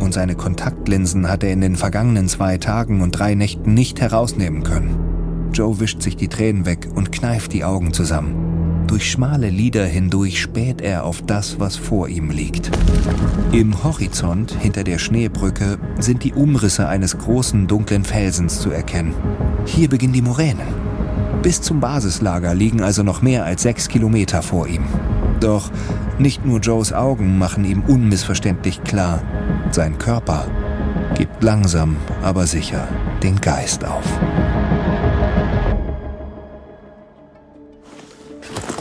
Und 0.00 0.12
seine 0.12 0.34
Kontaktlinsen 0.34 1.28
hat 1.30 1.44
er 1.44 1.52
in 1.52 1.60
den 1.60 1.76
vergangenen 1.76 2.28
zwei 2.28 2.58
Tagen 2.58 3.02
und 3.02 3.12
drei 3.12 3.34
Nächten 3.34 3.74
nicht 3.74 4.00
herausnehmen 4.00 4.64
können. 4.64 5.50
Joe 5.52 5.78
wischt 5.78 6.02
sich 6.02 6.16
die 6.16 6.28
Tränen 6.28 6.66
weg 6.66 6.88
und 6.94 7.12
kneift 7.12 7.52
die 7.52 7.64
Augen 7.64 7.92
zusammen. 7.92 8.43
Durch 8.94 9.10
schmale 9.10 9.50
Lider 9.50 9.84
hindurch 9.84 10.40
späht 10.40 10.80
er 10.80 11.02
auf 11.02 11.20
das, 11.20 11.58
was 11.58 11.74
vor 11.74 12.08
ihm 12.08 12.30
liegt. 12.30 12.70
Im 13.50 13.82
Horizont, 13.82 14.52
hinter 14.52 14.84
der 14.84 14.98
Schneebrücke, 14.98 15.78
sind 15.98 16.22
die 16.22 16.32
Umrisse 16.32 16.86
eines 16.86 17.18
großen 17.18 17.66
dunklen 17.66 18.04
Felsens 18.04 18.60
zu 18.60 18.70
erkennen. 18.70 19.12
Hier 19.64 19.88
beginnen 19.88 20.12
die 20.12 20.22
Moränen. 20.22 20.68
Bis 21.42 21.60
zum 21.60 21.80
Basislager 21.80 22.54
liegen 22.54 22.84
also 22.84 23.02
noch 23.02 23.20
mehr 23.20 23.44
als 23.44 23.62
sechs 23.62 23.88
Kilometer 23.88 24.42
vor 24.42 24.68
ihm. 24.68 24.84
Doch 25.40 25.72
nicht 26.20 26.46
nur 26.46 26.60
Joes 26.60 26.92
Augen 26.92 27.36
machen 27.36 27.64
ihm 27.64 27.82
unmissverständlich 27.82 28.84
klar, 28.84 29.24
sein 29.72 29.98
Körper 29.98 30.46
gibt 31.16 31.42
langsam, 31.42 31.96
aber 32.22 32.46
sicher 32.46 32.86
den 33.24 33.40
Geist 33.40 33.84
auf. 33.84 34.04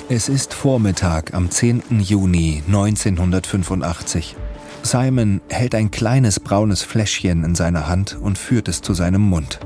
Es 0.10 0.28
ist 0.28 0.54
Vormittag 0.54 1.34
am 1.34 1.50
10. 1.50 2.02
Juni 2.02 2.62
1985. 2.68 4.36
Simon 4.84 5.40
hält 5.48 5.74
ein 5.76 5.92
kleines 5.92 6.42
braunes 6.42 6.82
Fläschchen 6.82 7.46
in 7.46 7.56
seiner 7.56 7.88
Hand 7.88 8.18
und 8.20 8.38
führt 8.38 8.68
es 8.68 8.82
zu 8.82 8.94
seinem 8.94 9.22
Mund. 9.22 9.62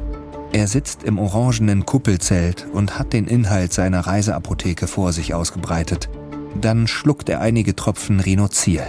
Er 0.53 0.67
sitzt 0.67 1.03
im 1.03 1.17
orangenen 1.17 1.87
Kuppelzelt 1.87 2.67
und 2.71 2.99
hat 2.99 3.13
den 3.13 3.25
Inhalt 3.25 3.73
seiner 3.73 4.01
Reiseapotheke 4.01 4.85
vor 4.85 5.11
sich 5.11 5.33
ausgebreitet. 5.33 6.07
Dann 6.61 6.85
schluckt 6.85 7.29
er 7.29 7.41
einige 7.41 7.75
Tropfen 7.75 8.19
Rhinozil. 8.19 8.83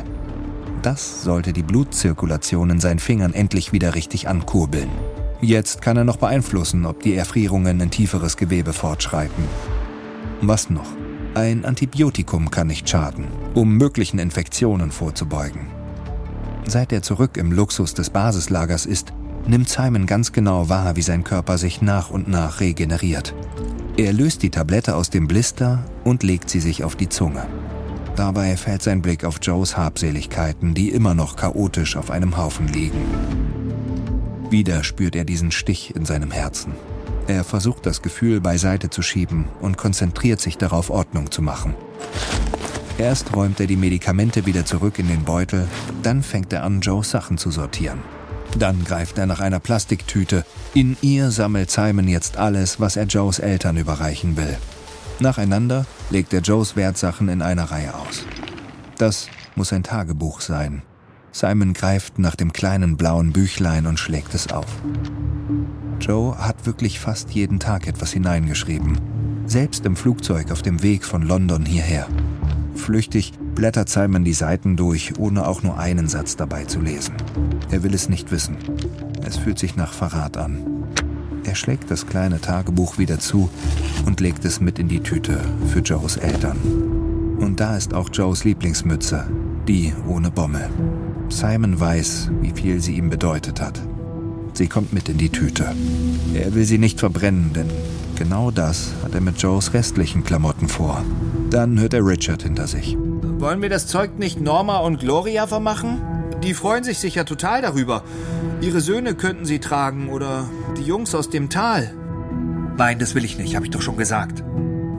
Das 0.82 1.22
sollte 1.22 1.54
die 1.54 1.62
Blutzirkulation 1.62 2.68
in 2.68 2.80
seinen 2.80 3.00
Fingern 3.00 3.32
endlich 3.32 3.72
wieder 3.72 3.94
richtig 3.94 4.28
ankurbeln. 4.28 4.90
Jetzt 5.40 5.80
kann 5.80 5.96
er 5.96 6.04
noch 6.04 6.18
beeinflussen, 6.18 6.84
ob 6.84 7.02
die 7.02 7.14
Erfrierungen 7.14 7.80
in 7.80 7.90
tieferes 7.90 8.36
Gewebe 8.36 8.74
fortschreiten. 8.74 9.44
Was 10.42 10.68
noch? 10.68 10.86
Ein 11.34 11.64
Antibiotikum 11.64 12.50
kann 12.50 12.66
nicht 12.66 12.88
schaden, 12.88 13.26
um 13.54 13.76
möglichen 13.76 14.18
Infektionen 14.18 14.90
vorzubeugen. 14.90 15.68
Seit 16.66 16.92
er 16.92 17.02
zurück 17.02 17.36
im 17.36 17.52
Luxus 17.52 17.94
des 17.94 18.10
Basislagers 18.10 18.86
ist, 18.86 19.12
nimmt 19.46 19.68
Simon 19.68 20.06
ganz 20.06 20.32
genau 20.32 20.68
wahr, 20.68 20.96
wie 20.96 21.02
sein 21.02 21.24
Körper 21.24 21.58
sich 21.58 21.80
nach 21.80 22.10
und 22.10 22.28
nach 22.28 22.60
regeneriert. 22.60 23.34
Er 23.96 24.12
löst 24.12 24.42
die 24.42 24.50
Tablette 24.50 24.94
aus 24.94 25.10
dem 25.10 25.26
Blister 25.26 25.84
und 26.04 26.22
legt 26.22 26.50
sie 26.50 26.60
sich 26.60 26.84
auf 26.84 26.96
die 26.96 27.08
Zunge. 27.08 27.46
Dabei 28.16 28.56
fällt 28.56 28.82
sein 28.82 29.00
Blick 29.00 29.24
auf 29.24 29.38
Joes 29.40 29.76
Habseligkeiten, 29.76 30.74
die 30.74 30.90
immer 30.90 31.14
noch 31.14 31.36
chaotisch 31.36 31.96
auf 31.96 32.10
einem 32.10 32.36
Haufen 32.36 32.68
liegen. 32.68 33.00
Wieder 34.50 34.82
spürt 34.82 35.14
er 35.14 35.24
diesen 35.24 35.50
Stich 35.50 35.94
in 35.94 36.04
seinem 36.04 36.30
Herzen. 36.30 36.72
Er 37.28 37.44
versucht 37.44 37.84
das 37.84 38.00
Gefühl 38.00 38.40
beiseite 38.40 38.88
zu 38.88 39.02
schieben 39.02 39.44
und 39.60 39.76
konzentriert 39.76 40.40
sich 40.40 40.56
darauf, 40.56 40.88
Ordnung 40.88 41.30
zu 41.30 41.42
machen. 41.42 41.74
Erst 42.96 43.36
räumt 43.36 43.60
er 43.60 43.66
die 43.66 43.76
Medikamente 43.76 44.46
wieder 44.46 44.64
zurück 44.64 44.98
in 44.98 45.08
den 45.08 45.24
Beutel, 45.24 45.68
dann 46.02 46.22
fängt 46.22 46.54
er 46.54 46.64
an, 46.64 46.80
Joes 46.80 47.10
Sachen 47.10 47.36
zu 47.36 47.50
sortieren. 47.50 48.00
Dann 48.58 48.82
greift 48.82 49.18
er 49.18 49.26
nach 49.26 49.40
einer 49.40 49.60
Plastiktüte. 49.60 50.46
In 50.72 50.96
ihr 51.02 51.30
sammelt 51.30 51.70
Simon 51.70 52.08
jetzt 52.08 52.38
alles, 52.38 52.80
was 52.80 52.96
er 52.96 53.04
Joes 53.04 53.38
Eltern 53.38 53.76
überreichen 53.76 54.38
will. 54.38 54.56
Nacheinander 55.20 55.84
legt 56.08 56.32
er 56.32 56.40
Joes 56.40 56.76
Wertsachen 56.76 57.28
in 57.28 57.42
einer 57.42 57.70
Reihe 57.70 57.94
aus. 57.94 58.24
Das 58.96 59.28
muss 59.54 59.72
ein 59.74 59.82
Tagebuch 59.82 60.40
sein. 60.40 60.82
Simon 61.32 61.72
greift 61.72 62.18
nach 62.18 62.36
dem 62.36 62.52
kleinen 62.52 62.96
blauen 62.96 63.32
Büchlein 63.32 63.86
und 63.86 63.98
schlägt 63.98 64.34
es 64.34 64.52
auf. 64.52 64.66
Joe 66.00 66.36
hat 66.38 66.66
wirklich 66.66 67.00
fast 67.00 67.30
jeden 67.30 67.60
Tag 67.60 67.86
etwas 67.86 68.12
hineingeschrieben. 68.12 68.98
Selbst 69.46 69.84
im 69.86 69.96
Flugzeug 69.96 70.50
auf 70.52 70.62
dem 70.62 70.82
Weg 70.82 71.04
von 71.04 71.22
London 71.22 71.64
hierher. 71.64 72.06
Flüchtig 72.74 73.32
blättert 73.54 73.88
Simon 73.88 74.24
die 74.24 74.34
Seiten 74.34 74.76
durch, 74.76 75.18
ohne 75.18 75.46
auch 75.46 75.62
nur 75.62 75.78
einen 75.78 76.08
Satz 76.08 76.36
dabei 76.36 76.64
zu 76.64 76.80
lesen. 76.80 77.14
Er 77.70 77.82
will 77.82 77.94
es 77.94 78.08
nicht 78.08 78.30
wissen. 78.30 78.56
Es 79.26 79.36
fühlt 79.36 79.58
sich 79.58 79.76
nach 79.76 79.92
Verrat 79.92 80.36
an. 80.36 80.84
Er 81.44 81.54
schlägt 81.54 81.90
das 81.90 82.06
kleine 82.06 82.40
Tagebuch 82.40 82.98
wieder 82.98 83.18
zu 83.18 83.50
und 84.06 84.20
legt 84.20 84.44
es 84.44 84.60
mit 84.60 84.78
in 84.78 84.88
die 84.88 85.00
Tüte 85.00 85.40
für 85.72 85.80
Joes 85.80 86.16
Eltern. 86.16 86.58
Und 87.38 87.60
da 87.60 87.76
ist 87.76 87.94
auch 87.94 88.10
Joes 88.12 88.44
Lieblingsmütze, 88.44 89.26
die 89.66 89.92
ohne 90.06 90.30
Bommel. 90.30 90.68
Simon 91.28 91.78
weiß, 91.78 92.30
wie 92.40 92.52
viel 92.52 92.80
sie 92.80 92.96
ihm 92.96 93.10
bedeutet 93.10 93.60
hat. 93.60 93.80
Sie 94.54 94.66
kommt 94.66 94.92
mit 94.92 95.08
in 95.08 95.18
die 95.18 95.28
Tüte. 95.28 95.74
Er 96.34 96.54
will 96.54 96.64
sie 96.64 96.78
nicht 96.78 96.98
verbrennen, 96.98 97.52
denn 97.52 97.70
genau 98.16 98.50
das 98.50 98.90
hat 99.04 99.14
er 99.14 99.20
mit 99.20 99.38
Joes 99.38 99.74
restlichen 99.74 100.24
Klamotten 100.24 100.68
vor. 100.68 101.04
Dann 101.50 101.78
hört 101.78 101.94
er 101.94 102.04
Richard 102.04 102.42
hinter 102.42 102.66
sich. 102.66 102.96
Wollen 103.38 103.62
wir 103.62 103.68
das 103.68 103.86
Zeug 103.86 104.18
nicht 104.18 104.40
Norma 104.40 104.78
und 104.78 104.98
Gloria 104.98 105.46
vermachen? 105.46 106.00
Die 106.42 106.54
freuen 106.54 106.82
sich 106.82 106.98
sicher 106.98 107.24
total 107.24 107.62
darüber. 107.62 108.02
Ihre 108.60 108.80
Söhne 108.80 109.14
könnten 109.14 109.44
sie 109.44 109.60
tragen 109.60 110.08
oder 110.08 110.48
die 110.76 110.82
Jungs 110.82 111.14
aus 111.14 111.30
dem 111.30 111.50
Tal. 111.50 111.92
Nein, 112.76 112.98
das 112.98 113.14
will 113.14 113.24
ich 113.24 113.38
nicht, 113.38 113.54
habe 113.54 113.66
ich 113.66 113.70
doch 113.70 113.82
schon 113.82 113.96
gesagt. 113.96 114.42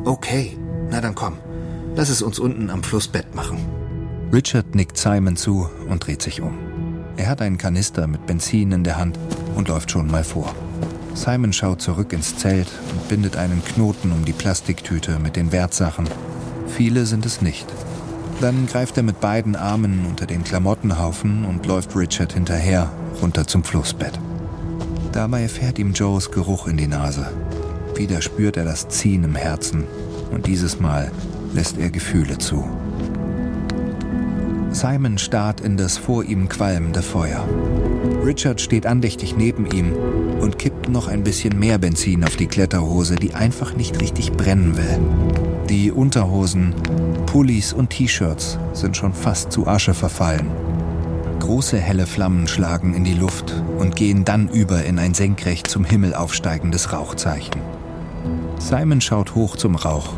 Okay, 0.05 0.57
na 0.89 1.01
dann 1.01 1.15
komm. 1.15 1.37
Lass 1.95 2.09
es 2.09 2.21
uns 2.21 2.39
unten 2.39 2.69
am 2.69 2.83
Flussbett 2.83 3.35
machen. 3.35 3.78
Richard 4.31 4.75
nickt 4.75 4.95
Simon 4.95 5.35
zu 5.35 5.67
und 5.89 6.05
dreht 6.05 6.21
sich 6.21 6.41
um. 6.41 6.55
Er 7.17 7.29
hat 7.29 7.41
einen 7.41 7.57
Kanister 7.57 8.05
mit 8.05 8.27
Benzin 8.27 8.71
in 8.71 8.83
der 8.83 8.97
Hand 8.97 9.17
und 9.55 9.69
läuft 9.69 9.89
schon 9.89 10.09
mal 10.09 10.23
vor. 10.23 10.53
Simon 11.15 11.51
schaut 11.51 11.81
zurück 11.81 12.13
ins 12.13 12.37
Zelt 12.37 12.67
und 12.91 13.09
bindet 13.09 13.37
einen 13.37 13.63
Knoten 13.65 14.11
um 14.11 14.25
die 14.25 14.33
Plastiktüte 14.33 15.17
mit 15.17 15.35
den 15.35 15.51
Wertsachen. 15.51 16.07
Viele 16.67 17.07
sind 17.07 17.25
es 17.25 17.41
nicht. 17.41 17.65
Dann 18.39 18.67
greift 18.67 18.97
er 18.97 19.03
mit 19.03 19.19
beiden 19.19 19.55
Armen 19.55 20.05
unter 20.07 20.27
den 20.27 20.43
Klamottenhaufen 20.43 21.43
und 21.43 21.65
läuft 21.65 21.95
Richard 21.95 22.33
hinterher 22.33 22.91
runter 23.23 23.47
zum 23.47 23.63
Flussbett. 23.63 24.19
Dabei 25.11 25.47
fährt 25.47 25.79
ihm 25.79 25.93
Joes 25.93 26.29
Geruch 26.29 26.67
in 26.67 26.77
die 26.77 26.87
Nase. 26.87 27.31
Wieder 27.95 28.21
spürt 28.21 28.57
er 28.57 28.63
das 28.63 28.89
Ziehen 28.89 29.23
im 29.23 29.35
Herzen 29.35 29.85
und 30.31 30.45
dieses 30.45 30.79
Mal 30.79 31.11
lässt 31.53 31.79
er 31.79 31.89
Gefühle 31.89 32.37
zu. 32.37 32.63
Simon 34.71 35.17
starrt 35.17 35.61
in 35.61 35.77
das 35.77 35.97
vor 35.97 36.23
ihm 36.23 36.47
qualmende 36.47 37.01
Feuer. 37.01 37.47
Richard 38.23 38.61
steht 38.61 38.85
andächtig 38.85 39.35
neben 39.35 39.65
ihm 39.65 39.93
und 40.39 40.59
kippt 40.59 40.89
noch 40.89 41.07
ein 41.07 41.23
bisschen 41.23 41.57
mehr 41.57 41.77
Benzin 41.77 42.23
auf 42.23 42.35
die 42.35 42.47
Kletterhose, 42.47 43.15
die 43.15 43.33
einfach 43.33 43.75
nicht 43.75 43.99
richtig 43.99 44.31
brennen 44.33 44.77
will. 44.77 44.99
Die 45.69 45.91
Unterhosen, 45.91 46.73
Pullis 47.25 47.73
und 47.73 47.89
T-Shirts 47.89 48.57
sind 48.73 48.95
schon 48.95 49.13
fast 49.13 49.51
zu 49.51 49.67
Asche 49.67 49.93
verfallen. 49.93 50.47
Große 51.39 51.77
helle 51.77 52.05
Flammen 52.05 52.47
schlagen 52.47 52.93
in 52.93 53.03
die 53.03 53.13
Luft 53.13 53.53
und 53.77 53.95
gehen 53.95 54.25
dann 54.25 54.49
über 54.49 54.83
in 54.83 54.99
ein 54.99 55.13
senkrecht 55.13 55.67
zum 55.67 55.83
Himmel 55.83 56.13
aufsteigendes 56.13 56.93
Rauchzeichen. 56.93 57.61
Simon 58.59 59.01
schaut 59.01 59.35
hoch 59.35 59.55
zum 59.55 59.75
Rauch. 59.75 60.13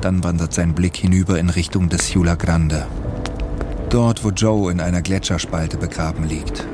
Dann 0.00 0.24
wandert 0.24 0.52
sein 0.52 0.74
Blick 0.74 0.96
hinüber 0.96 1.38
in 1.38 1.50
Richtung 1.50 1.88
des 1.88 2.12
Jula 2.12 2.34
Grande, 2.34 2.86
Dort, 3.92 4.24
wo 4.24 4.30
Joe 4.30 4.72
in 4.72 4.80
einer 4.80 5.02
Gletscherspalte 5.02 5.76
begraben 5.76 6.26
liegt. 6.26 6.66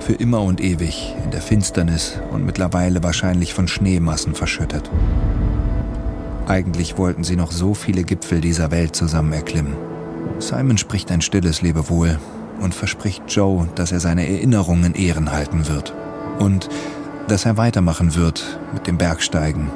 Für 0.00 0.14
immer 0.14 0.40
und 0.40 0.58
ewig 0.58 1.14
in 1.22 1.30
der 1.30 1.42
Finsternis 1.42 2.18
und 2.30 2.46
mittlerweile 2.46 3.02
wahrscheinlich 3.02 3.52
von 3.52 3.68
Schneemassen 3.68 4.34
verschüttet. 4.34 4.90
Eigentlich 6.46 6.96
wollten 6.96 7.24
sie 7.24 7.36
noch 7.36 7.52
so 7.52 7.74
viele 7.74 8.04
Gipfel 8.04 8.40
dieser 8.40 8.70
Welt 8.70 8.96
zusammen 8.96 9.34
erklimmen. 9.34 9.74
Simon 10.38 10.78
spricht 10.78 11.12
ein 11.12 11.20
stilles 11.20 11.60
Lebewohl 11.60 12.18
und 12.62 12.74
verspricht 12.74 13.24
Joe, 13.28 13.68
dass 13.74 13.92
er 13.92 14.00
seine 14.00 14.26
Erinnerungen 14.26 14.94
Ehren 14.94 15.32
halten 15.32 15.68
wird. 15.68 15.92
Und 16.38 16.70
dass 17.28 17.44
er 17.44 17.58
weitermachen 17.58 18.14
wird 18.14 18.58
mit 18.72 18.86
dem 18.86 18.96
Bergsteigen. 18.96 19.70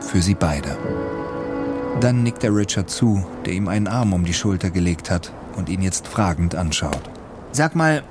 Für 0.00 0.20
sie 0.20 0.34
beide. 0.34 0.76
Dann 2.00 2.24
nickt 2.24 2.42
er 2.42 2.52
Richard 2.52 2.90
zu, 2.90 3.24
der 3.46 3.52
ihm 3.52 3.68
einen 3.68 3.86
Arm 3.86 4.12
um 4.12 4.24
die 4.24 4.34
Schulter 4.34 4.70
gelegt 4.70 5.08
hat 5.08 5.32
und 5.56 5.68
ihn 5.68 5.82
jetzt 5.82 6.06
fragend 6.06 6.54
anschaut. 6.54 7.00
Sag 7.52 7.74
mal, 7.74 8.02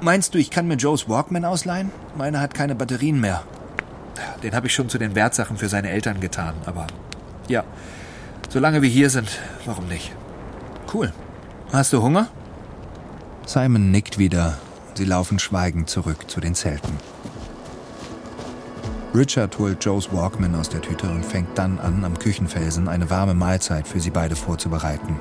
meinst 0.00 0.34
du, 0.34 0.38
ich 0.38 0.50
kann 0.50 0.68
mir 0.68 0.76
Joes 0.76 1.08
Walkman 1.08 1.44
ausleihen? 1.44 1.90
Meine 2.16 2.40
hat 2.40 2.54
keine 2.54 2.74
Batterien 2.74 3.20
mehr. 3.20 3.42
Den 4.42 4.54
habe 4.54 4.68
ich 4.68 4.74
schon 4.74 4.88
zu 4.88 4.98
den 4.98 5.14
Wertsachen 5.14 5.56
für 5.56 5.68
seine 5.68 5.90
Eltern 5.90 6.20
getan, 6.20 6.54
aber 6.66 6.86
ja, 7.48 7.64
solange 8.48 8.82
wir 8.82 8.88
hier 8.88 9.10
sind, 9.10 9.28
warum 9.64 9.88
nicht? 9.88 10.12
Cool. 10.92 11.12
Hast 11.72 11.92
du 11.92 12.02
Hunger? 12.02 12.28
Simon 13.46 13.90
nickt 13.90 14.18
wieder. 14.18 14.58
Sie 14.94 15.04
laufen 15.04 15.38
schweigend 15.38 15.90
zurück 15.90 16.30
zu 16.30 16.40
den 16.40 16.54
Zelten. 16.54 16.92
Richard 19.14 19.58
holt 19.58 19.84
Joes 19.84 20.12
Walkman 20.12 20.54
aus 20.54 20.68
der 20.68 20.82
Tüte 20.82 21.08
und 21.08 21.24
fängt 21.24 21.56
dann 21.56 21.78
an, 21.78 22.04
am 22.04 22.18
Küchenfelsen 22.18 22.88
eine 22.88 23.10
warme 23.10 23.34
Mahlzeit 23.34 23.86
für 23.86 24.00
sie 24.00 24.10
beide 24.10 24.34
vorzubereiten. 24.34 25.20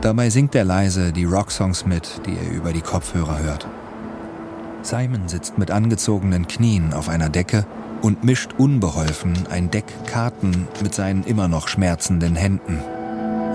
Dabei 0.00 0.30
singt 0.30 0.54
er 0.54 0.64
leise 0.64 1.12
die 1.12 1.24
Rocksongs 1.24 1.84
mit, 1.84 2.20
die 2.24 2.36
er 2.36 2.50
über 2.52 2.72
die 2.72 2.80
Kopfhörer 2.80 3.40
hört. 3.40 3.66
Simon 4.82 5.28
sitzt 5.28 5.58
mit 5.58 5.72
angezogenen 5.72 6.46
Knien 6.46 6.92
auf 6.92 7.08
einer 7.08 7.28
Decke 7.28 7.66
und 8.00 8.22
mischt 8.22 8.52
unbeholfen 8.58 9.34
ein 9.50 9.70
Deck 9.70 9.86
Karten 10.06 10.68
mit 10.82 10.94
seinen 10.94 11.24
immer 11.24 11.48
noch 11.48 11.66
schmerzenden 11.66 12.36
Händen. 12.36 12.78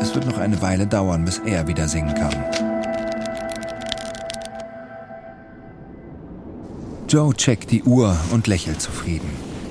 Es 0.02 0.14
wird 0.14 0.26
noch 0.26 0.38
eine 0.38 0.62
Weile 0.62 0.86
dauern, 0.86 1.24
bis 1.24 1.40
er 1.40 1.68
wieder 1.68 1.88
singen 1.88 2.14
kann. 2.14 2.36
Joe 7.08 7.34
checkt 7.34 7.72
die 7.72 7.84
Uhr 7.84 8.18
und 8.32 8.48
lächelt 8.48 8.82
zufrieden. 8.82 9.30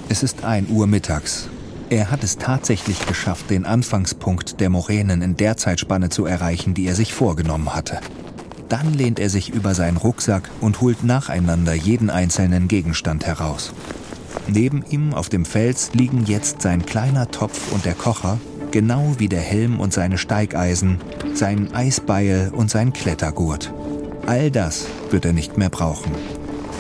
Es 0.09 0.23
ist 0.23 0.45
1 0.45 0.71
Uhr 0.71 0.87
mittags. 0.87 1.51
Er 1.93 2.11
hat 2.11 2.25
es 2.25 2.39
tatsächlich 2.39 3.05
geschafft, 3.05 3.51
den 3.51 3.67
Anfangspunkt 3.67 4.61
der 4.61 4.71
Moränen 4.71 5.21
in 5.21 5.37
der 5.37 5.59
Zeitspanne 5.59 6.09
zu 6.09 6.25
erreichen, 6.25 6.73
die 6.73 6.87
er 6.87 6.95
sich 6.95 7.13
vorgenommen 7.13 7.75
hatte. 7.75 8.01
Dann 8.71 8.95
lehnt 8.95 9.19
er 9.21 9.29
sich 9.29 9.51
über 9.51 9.75
seinen 9.75 9.99
Rucksack 9.99 10.49
und 10.63 10.81
holt 10.81 11.05
nacheinander 11.05 11.75
jeden 11.75 12.09
einzelnen 12.09 12.67
Gegenstand 12.67 13.27
heraus. 13.27 13.75
Neben 14.49 14.83
ihm 14.89 15.13
auf 15.13 15.29
dem 15.29 15.45
Fels 15.45 15.91
liegen 15.93 16.25
jetzt 16.25 16.63
sein 16.63 16.87
kleiner 16.87 17.31
Topf 17.31 17.71
und 17.73 17.85
der 17.85 17.93
Kocher, 17.93 18.41
genau 18.71 19.17
wie 19.19 19.29
der 19.29 19.43
Helm 19.43 19.79
und 19.79 19.93
seine 19.93 20.17
Steigeisen, 20.17 20.97
sein 21.35 21.75
Eisbeil 21.75 22.53
und 22.57 22.71
sein 22.71 22.95
Klettergurt. 22.95 23.71
All 24.25 24.51
das 24.51 24.87
wird 25.11 25.27
er 25.27 25.35
nicht 25.35 25.59
mehr 25.59 25.69
brauchen. 25.69 26.13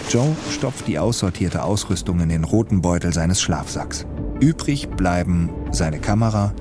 Joe 0.09 0.35
stopft 0.50 0.87
die 0.87 0.99
aussortierte 0.99 1.64
Ausrüstung 1.64 2.21
in 2.21 2.31
den 2.31 2.45
roten 2.45 2.81
Beutel 2.81 3.12
seines 3.12 3.42
Schlafsacks. 3.42 4.07
Übrig 4.43 4.89
bleiben 4.89 5.51
seine 5.71 6.01
Kamera, 6.01 6.53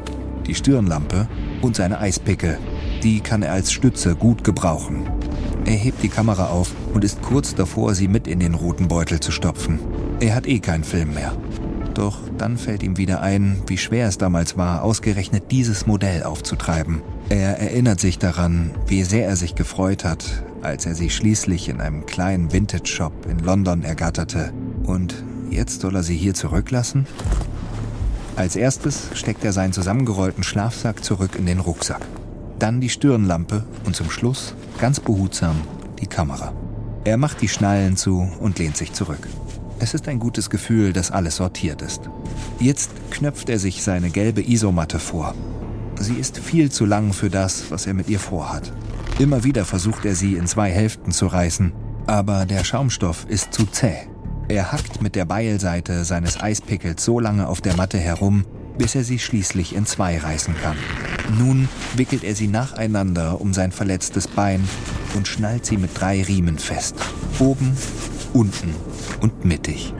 die 0.46 0.54
Stirnlampe 0.54 1.28
und 1.64 1.76
seine 1.76 2.00
Eispickel. 2.00 2.60
Die 3.02 3.22
kann 3.22 3.42
er 3.42 3.54
als 3.54 3.72
Stütze 3.72 4.14
gut 4.14 4.44
gebrauchen. 4.44 5.08
Er 5.66 5.74
hebt 5.74 6.04
die 6.04 6.10
Kamera 6.10 6.50
auf 6.50 6.76
und 6.94 7.04
ist 7.04 7.24
kurz 7.24 7.56
davor, 7.56 7.96
sie 7.96 8.08
mit 8.08 8.28
in 8.28 8.40
den 8.40 8.54
roten 8.54 8.88
Beutel 8.88 9.20
zu 9.20 9.32
stopfen. 9.32 9.80
Er 10.20 10.36
hat 10.36 10.46
eh 10.46 10.60
keinen 10.60 10.84
Film 10.84 11.16
mehr. 11.16 11.34
Doch 11.96 12.20
dann 12.38 12.60
fällt 12.60 12.84
ihm 12.84 12.98
wieder 12.98 13.22
ein, 13.22 13.60
wie 13.66 13.80
schwer 13.80 14.08
es 14.08 14.20
damals 14.20 14.58
war, 14.58 14.84
ausgerechnet 14.84 15.46
dieses 15.50 15.88
Modell 15.88 16.22
aufzutreiben. 16.22 17.02
Er 17.30 17.58
erinnert 17.58 18.00
sich 18.00 18.20
daran, 18.20 18.70
wie 18.86 19.02
sehr 19.02 19.28
er 19.28 19.36
sich 19.36 19.56
gefreut 19.56 20.06
hat, 20.06 20.44
als 20.62 20.86
er 20.86 20.94
sie 20.94 21.10
schließlich 21.10 21.68
in 21.68 21.82
einem 21.82 22.06
kleinen 22.06 22.54
Vintage-Shop 22.54 23.26
in 23.28 23.40
London 23.40 23.82
ergatterte. 23.82 24.54
Und 24.84 25.24
jetzt 25.50 25.82
soll 25.82 25.96
er 25.96 26.04
sie 26.04 26.16
hier 26.16 26.36
zurücklassen? 26.36 27.08
Als 28.36 28.56
erstes 28.56 29.10
steckt 29.14 29.44
er 29.44 29.54
seinen 29.54 29.74
zusammengerollten 29.74 30.44
Schlafsack 30.44 31.04
zurück 31.04 31.36
in 31.38 31.46
den 31.46 31.60
Rucksack. 31.60 32.02
Dann 32.60 32.80
die 32.80 32.90
Stirnlampe 32.90 33.66
und 33.86 33.96
zum 33.96 34.10
Schluss, 34.10 34.56
ganz 34.80 35.00
behutsam, 35.00 35.62
die 36.00 36.08
Kamera. 36.08 36.54
Er 37.04 37.18
macht 37.18 37.42
die 37.42 37.50
Schnallen 37.50 37.98
zu 37.98 38.30
und 38.40 38.60
lehnt 38.60 38.78
sich 38.78 38.94
zurück. 38.94 39.28
Es 39.80 39.96
ist 39.96 40.08
ein 40.08 40.20
gutes 40.20 40.50
Gefühl, 40.50 40.94
dass 40.94 41.10
alles 41.10 41.38
sortiert 41.38 41.82
ist. 41.82 42.02
Jetzt 42.60 42.92
knöpft 43.10 43.50
er 43.50 43.58
sich 43.58 43.82
seine 43.82 44.12
gelbe 44.12 44.48
Isomatte 44.48 45.00
vor. 45.00 45.34
Sie 46.00 46.14
ist 46.14 46.38
viel 46.38 46.72
zu 46.72 46.86
lang 46.86 47.14
für 47.14 47.30
das, 47.30 47.72
was 47.72 47.88
er 47.88 47.96
mit 47.96 48.08
ihr 48.08 48.20
vorhat. 48.20 48.72
Immer 49.20 49.44
wieder 49.44 49.66
versucht 49.66 50.06
er 50.06 50.16
sie 50.16 50.36
in 50.36 50.48
zwei 50.48 50.70
Hälften 50.70 51.12
zu 51.12 51.28
reißen, 51.28 51.74
aber 52.08 52.46
der 52.46 52.64
Schaumstoff 52.64 53.26
ist 53.28 53.54
zu 53.54 53.66
zäh. 53.66 54.08
Er 54.52 54.74
hackt 54.74 55.02
mit 55.02 55.16
der 55.16 55.24
Beilseite 55.24 56.04
seines 56.04 56.42
Eispickels 56.42 57.06
so 57.06 57.22
lange 57.22 57.48
auf 57.48 57.62
der 57.62 57.78
Matte 57.78 57.98
herum, 57.98 58.44
bis 58.78 58.96
er 58.96 59.06
sie 59.06 59.18
schließlich 59.18 59.74
in 59.74 59.86
zwei 59.86 60.18
reißen 60.18 60.54
kann. 60.62 60.76
Nun 61.40 61.70
wickelt 61.96 62.26
er 62.26 62.36
sie 62.36 62.50
nacheinander 62.50 63.40
um 63.40 63.54
sein 63.54 63.72
verletztes 63.72 64.28
Bein 64.28 64.68
und 65.16 65.26
schnallt 65.30 65.66
sie 65.66 65.78
mit 65.78 65.92
drei 65.98 66.22
Riemen 66.22 66.60
fest. 66.60 66.98
Oben, 67.40 67.78
unten 68.34 68.76
und 69.22 69.46
mittig. 69.46 69.94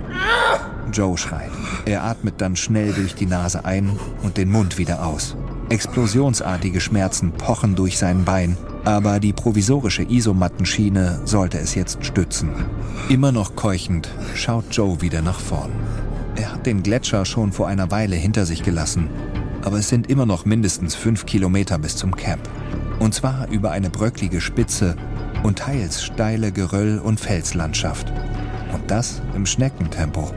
Joe 0.92 1.18
schreit. 1.18 1.52
Er 1.86 2.04
atmet 2.04 2.42
dann 2.42 2.58
schnell 2.58 2.92
durch 2.92 3.16
die 3.16 3.28
Nase 3.28 3.64
ein 3.64 3.98
und 4.22 4.36
den 4.36 4.52
Mund 4.52 4.78
wieder 4.78 5.06
aus. 5.06 5.38
Explosionsartige 5.70 6.82
Schmerzen 6.82 7.32
pochen 7.32 7.76
durch 7.76 7.98
sein 7.98 8.26
Bein, 8.26 8.58
aber 8.84 9.20
die 9.20 9.34
provisorische 9.34 10.04
Isomattenschiene 10.04 11.22
sollte 11.26 11.60
es 11.60 11.76
jetzt 11.76 12.04
stützen. 12.06 12.50
Immer 13.10 13.32
noch 13.32 13.56
keuchend 13.56 14.10
schaut 14.36 14.66
Joe 14.72 15.02
wieder 15.02 15.22
nach 15.22 15.40
vorn. 15.40 15.72
Er 16.36 16.54
hat 16.54 16.66
den 16.66 16.82
Gletscher 16.82 17.26
schon 17.26 17.52
vor 17.52 17.68
einer 17.68 17.92
Weile 17.92 18.16
hinter 18.16 18.46
sich 18.46 18.64
gelassen, 18.64 19.10
aber 19.64 19.78
es 19.78 19.90
sind 19.90 20.10
immer 20.10 20.26
noch 20.26 20.46
mindestens 20.46 20.96
fünf 20.96 21.26
Kilometer 21.26 21.78
bis 21.78 21.96
zum 21.96 22.16
Camp. 22.16 22.50
Und 23.00 23.14
zwar 23.14 23.48
über 23.50 23.72
eine 23.72 23.90
bröcklige 23.90 24.42
Spitze 24.42 24.96
und 25.44 25.60
teils 25.60 26.04
steile 26.04 26.52
Geröll- 26.52 27.00
und 27.00 27.20
Felslandschaft. 27.20 28.12
Und 28.74 28.90
das 28.90 29.22
im 29.36 29.46
Schneckentempo. 29.46 30.32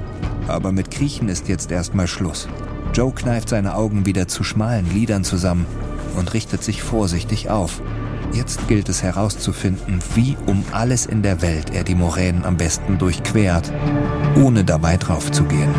Aber 0.48 0.72
mit 0.72 0.90
Kriechen 0.90 1.28
ist 1.28 1.48
jetzt 1.48 1.70
erstmal 1.70 2.06
Schluss. 2.06 2.48
Joe 2.92 3.12
kneift 3.12 3.48
seine 3.48 3.74
Augen 3.74 4.06
wieder 4.06 4.28
zu 4.28 4.44
schmalen 4.44 4.92
Lidern 4.92 5.24
zusammen 5.24 5.66
und 6.16 6.32
richtet 6.34 6.62
sich 6.62 6.82
vorsichtig 6.82 7.50
auf. 7.50 7.80
Jetzt 8.34 8.66
gilt 8.66 8.88
es 8.88 9.04
herauszufinden, 9.04 10.00
wie 10.16 10.36
um 10.46 10.64
alles 10.72 11.06
in 11.06 11.22
der 11.22 11.40
Welt 11.40 11.70
er 11.72 11.84
die 11.84 11.94
Moränen 11.94 12.44
am 12.44 12.56
besten 12.56 12.98
durchquert, 12.98 13.72
ohne 14.34 14.64
dabei 14.64 14.96
draufzugehen. 14.96 15.72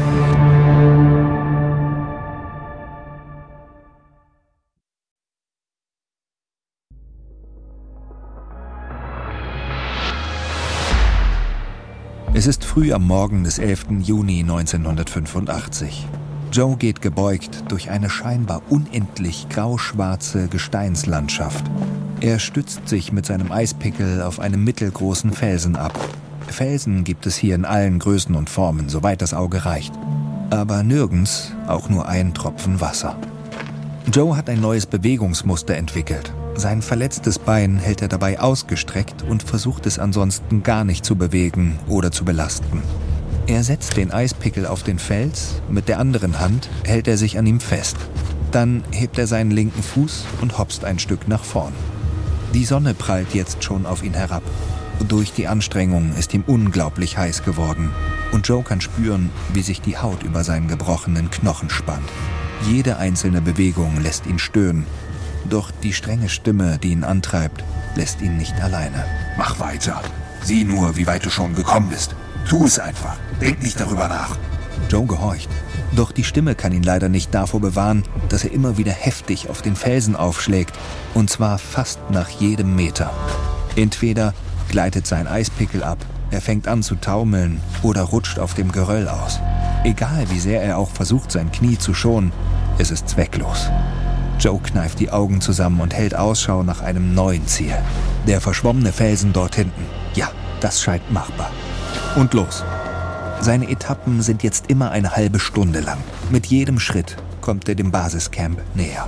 Es 12.33 12.47
ist 12.47 12.63
früh 12.63 12.93
am 12.93 13.05
Morgen 13.05 13.43
des 13.43 13.59
11. 13.59 13.87
Juni 14.01 14.39
1985. 14.41 16.07
Joe 16.53 16.77
geht 16.77 17.01
gebeugt 17.01 17.65
durch 17.69 17.89
eine 17.89 18.09
scheinbar 18.09 18.61
unendlich 18.69 19.49
grauschwarze 19.49 20.47
Gesteinslandschaft. 20.47 21.65
Er 22.21 22.39
stützt 22.39 22.87
sich 22.87 23.11
mit 23.11 23.25
seinem 23.25 23.51
Eispickel 23.51 24.21
auf 24.21 24.39
einem 24.39 24.63
mittelgroßen 24.63 25.31
Felsen 25.31 25.75
ab. 25.75 25.97
Felsen 26.47 27.03
gibt 27.03 27.25
es 27.25 27.35
hier 27.35 27.55
in 27.55 27.65
allen 27.65 27.99
Größen 27.99 28.35
und 28.35 28.49
Formen, 28.49 28.89
soweit 28.89 29.21
das 29.21 29.33
Auge 29.33 29.65
reicht. 29.65 29.93
Aber 30.49 30.83
nirgends 30.83 31.51
auch 31.67 31.89
nur 31.89 32.07
ein 32.07 32.33
Tropfen 32.33 32.79
Wasser. 32.79 33.17
Joe 34.11 34.37
hat 34.37 34.49
ein 34.49 34.61
neues 34.61 34.85
Bewegungsmuster 34.85 35.75
entwickelt. 35.75 36.31
Sein 36.55 36.81
verletztes 36.81 37.37
Bein 37.37 37.77
hält 37.77 38.01
er 38.01 38.07
dabei 38.07 38.39
ausgestreckt 38.39 39.23
und 39.23 39.43
versucht 39.43 39.85
es 39.85 39.99
ansonsten 39.99 40.63
gar 40.63 40.85
nicht 40.85 41.03
zu 41.03 41.15
bewegen 41.15 41.77
oder 41.87 42.11
zu 42.11 42.23
belasten. 42.23 42.81
Er 43.47 43.63
setzt 43.63 43.97
den 43.97 44.11
Eispickel 44.11 44.65
auf 44.65 44.83
den 44.83 44.99
Fels, 44.99 45.61
mit 45.69 45.87
der 45.87 45.99
anderen 45.99 46.39
Hand 46.39 46.69
hält 46.83 47.07
er 47.07 47.17
sich 47.17 47.37
an 47.37 47.45
ihm 47.45 47.59
fest. 47.59 47.97
Dann 48.51 48.83
hebt 48.91 49.17
er 49.17 49.27
seinen 49.27 49.51
linken 49.51 49.83
Fuß 49.83 50.25
und 50.41 50.57
hopst 50.57 50.85
ein 50.85 50.97
Stück 50.97 51.27
nach 51.27 51.43
vorn. 51.43 51.73
Die 52.55 52.65
Sonne 52.65 52.95
prallt 52.95 53.35
jetzt 53.35 53.63
schon 53.63 53.85
auf 53.85 54.03
ihn 54.03 54.15
herab. 54.15 54.41
Durch 55.07 55.31
die 55.31 55.47
Anstrengung 55.47 56.15
ist 56.17 56.33
ihm 56.33 56.43
unglaublich 56.47 57.17
heiß 57.17 57.43
geworden 57.43 57.91
und 58.31 58.47
Joe 58.47 58.63
kann 58.63 58.81
spüren, 58.81 59.29
wie 59.53 59.61
sich 59.61 59.81
die 59.81 59.97
Haut 59.97 60.23
über 60.23 60.43
seinen 60.43 60.67
gebrochenen 60.67 61.29
Knochen 61.29 61.69
spannt. 61.69 62.09
Jede 62.67 62.97
einzelne 62.97 63.41
Bewegung 63.41 64.01
lässt 64.01 64.25
ihn 64.25 64.39
stöhnen 64.39 64.87
doch 65.49 65.69
die 65.71 65.93
strenge 65.93 66.29
Stimme, 66.29 66.79
die 66.79 66.91
ihn 66.91 67.03
antreibt, 67.03 67.63
lässt 67.95 68.21
ihn 68.21 68.37
nicht 68.37 68.59
alleine. 68.61 69.05
Mach 69.37 69.59
weiter. 69.59 70.01
Sieh 70.41 70.63
nur, 70.63 70.95
wie 70.97 71.05
weit 71.05 71.25
du 71.25 71.29
schon 71.29 71.55
gekommen 71.55 71.89
bist. 71.89 72.15
Tu 72.47 72.65
es 72.65 72.79
einfach. 72.79 73.17
Denk 73.41 73.61
nicht 73.61 73.79
darüber 73.79 74.07
nach. 74.07 74.37
Joe 74.89 75.05
gehorcht. 75.05 75.49
Doch 75.95 76.11
die 76.11 76.25
Stimme 76.25 76.55
kann 76.55 76.73
ihn 76.73 76.83
leider 76.83 77.07
nicht 77.07 77.33
davor 77.33 77.61
bewahren, 77.61 78.03
dass 78.27 78.43
er 78.43 78.51
immer 78.51 78.77
wieder 78.77 78.91
heftig 78.91 79.49
auf 79.49 79.61
den 79.61 79.75
Felsen 79.75 80.15
aufschlägt. 80.15 80.73
Und 81.13 81.29
zwar 81.29 81.57
fast 81.57 81.99
nach 82.11 82.29
jedem 82.29 82.75
Meter. 82.75 83.11
Entweder 83.75 84.33
gleitet 84.69 85.07
sein 85.07 85.27
Eispickel 85.27 85.83
ab, 85.83 85.97
er 86.31 86.41
fängt 86.41 86.67
an 86.67 86.83
zu 86.83 86.95
taumeln 86.95 87.61
oder 87.81 88.01
rutscht 88.01 88.39
auf 88.39 88.55
dem 88.55 88.71
Geröll 88.71 89.07
aus. 89.07 89.39
Egal 89.83 90.25
wie 90.31 90.39
sehr 90.39 90.61
er 90.61 90.77
auch 90.77 90.89
versucht, 90.89 91.31
sein 91.31 91.51
Knie 91.51 91.77
zu 91.77 91.93
schonen, 91.93 92.33
es 92.77 92.91
ist 92.91 93.07
zwecklos. 93.07 93.69
Joe 94.39 94.59
kneift 94.59 94.99
die 94.99 95.11
Augen 95.11 95.39
zusammen 95.39 95.79
und 95.79 95.93
hält 95.93 96.15
Ausschau 96.15 96.63
nach 96.63 96.81
einem 96.81 97.13
neuen 97.13 97.47
Ziel. 97.47 97.75
Der 98.27 98.41
verschwommene 98.41 98.91
Felsen 98.91 99.31
dort 99.31 99.55
hinten. 99.55 99.85
Ja, 100.15 100.29
das 100.59 100.81
scheint 100.81 101.09
machbar. 101.09 101.51
Und 102.17 102.33
los. 102.33 102.63
Seine 103.41 103.69
Etappen 103.69 104.21
sind 104.21 104.43
jetzt 104.43 104.69
immer 104.69 104.91
eine 104.91 105.15
halbe 105.15 105.39
Stunde 105.39 105.79
lang. 105.79 105.99
Mit 106.29 106.47
jedem 106.47 106.79
Schritt 106.79 107.17
kommt 107.41 107.69
er 107.69 107.75
dem 107.75 107.91
Basiscamp 107.91 108.59
näher. 108.73 109.07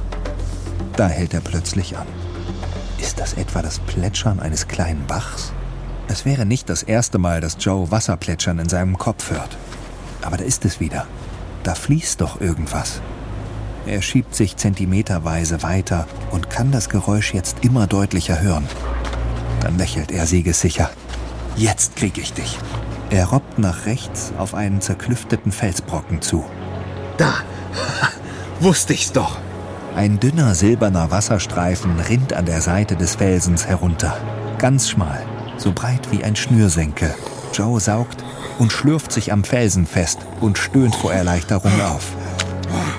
Da 0.95 1.07
hält 1.07 1.33
er 1.33 1.41
plötzlich 1.41 1.97
an. 1.97 2.07
Ist 2.99 3.19
das 3.19 3.33
etwa 3.33 3.61
das 3.61 3.79
Plätschern 3.79 4.39
eines 4.39 4.67
kleinen 4.67 5.05
Bachs? 5.07 5.53
Es 6.07 6.25
wäre 6.25 6.45
nicht 6.45 6.69
das 6.69 6.83
erste 6.83 7.17
Mal, 7.17 7.41
dass 7.41 7.57
Joe 7.59 7.91
Wasserplätschern 7.91 8.59
in 8.59 8.69
seinem 8.69 8.97
Kopf 8.97 9.31
hört. 9.31 9.57
Aber 10.21 10.37
da 10.37 10.43
ist 10.43 10.65
es 10.65 10.79
wieder. 10.79 11.07
Da 11.63 11.75
fließt 11.75 12.21
doch 12.21 12.39
irgendwas. 12.39 13.01
Er 13.85 14.01
schiebt 14.01 14.35
sich 14.35 14.57
zentimeterweise 14.57 15.63
weiter 15.63 16.07
und 16.31 16.49
kann 16.49 16.71
das 16.71 16.89
Geräusch 16.89 17.33
jetzt 17.33 17.57
immer 17.63 17.87
deutlicher 17.87 18.41
hören. 18.41 18.67
Dann 19.61 19.77
lächelt 19.77 20.11
er 20.11 20.25
siegessicher. 20.25 20.89
Jetzt 21.55 21.95
krieg 21.95 22.17
ich 22.17 22.33
dich. 22.33 22.57
Er 23.09 23.25
robbt 23.27 23.57
nach 23.57 23.85
rechts 23.85 24.33
auf 24.37 24.53
einen 24.53 24.81
zerklüfteten 24.81 25.51
Felsbrocken 25.51 26.21
zu. 26.21 26.43
Da! 27.17 27.35
Wusste 28.59 28.93
ich's 28.93 29.11
doch! 29.11 29.37
Ein 29.95 30.19
dünner 30.19 30.53
silberner 30.53 31.09
Wasserstreifen 31.09 31.99
rinnt 31.99 32.33
an 32.33 32.45
der 32.45 32.61
Seite 32.61 32.95
des 32.95 33.15
Felsens 33.15 33.65
herunter. 33.65 34.15
Ganz 34.57 34.89
schmal, 34.89 35.21
so 35.57 35.71
breit 35.71 36.11
wie 36.11 36.23
ein 36.23 36.35
Schnürsenkel. 36.35 37.15
Joe 37.53 37.79
saugt 37.79 38.23
und 38.59 38.71
schlürft 38.71 39.11
sich 39.11 39.31
am 39.31 39.43
Felsen 39.43 39.87
fest 39.87 40.19
und 40.41 40.57
stöhnt 40.57 40.95
vor 40.95 41.13
Erleichterung 41.13 41.71
auf. 41.81 42.11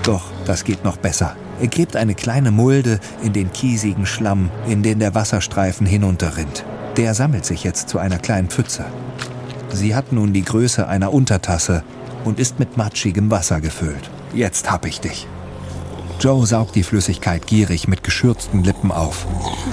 Doch, 0.02 0.24
das 0.46 0.64
geht 0.64 0.84
noch 0.84 0.96
besser. 0.96 1.36
Er 1.60 1.68
gräbt 1.68 1.96
eine 1.96 2.14
kleine 2.14 2.50
Mulde 2.50 2.98
in 3.22 3.32
den 3.32 3.52
kiesigen 3.52 4.06
Schlamm, 4.06 4.50
in 4.66 4.82
den 4.82 5.00
der 5.00 5.14
Wasserstreifen 5.14 5.86
hinunterrinnt. 5.86 6.64
Der 6.96 7.14
sammelt 7.14 7.44
sich 7.44 7.62
jetzt 7.62 7.88
zu 7.88 7.98
einer 7.98 8.18
kleinen 8.18 8.48
Pfütze. 8.48 8.86
Sie 9.72 9.94
hat 9.94 10.12
nun 10.12 10.32
die 10.32 10.44
Größe 10.44 10.88
einer 10.88 11.12
Untertasse 11.12 11.82
und 12.24 12.38
ist 12.38 12.58
mit 12.58 12.76
matschigem 12.76 13.30
Wasser 13.30 13.60
gefüllt. 13.60 14.10
Jetzt 14.34 14.70
hab 14.70 14.86
ich 14.86 15.00
dich. 15.00 15.26
Joe 16.20 16.44
saugt 16.46 16.74
die 16.74 16.82
Flüssigkeit 16.82 17.46
gierig 17.46 17.86
mit 17.86 18.02
geschürzten 18.02 18.64
Lippen 18.64 18.90
auf. 18.90 19.26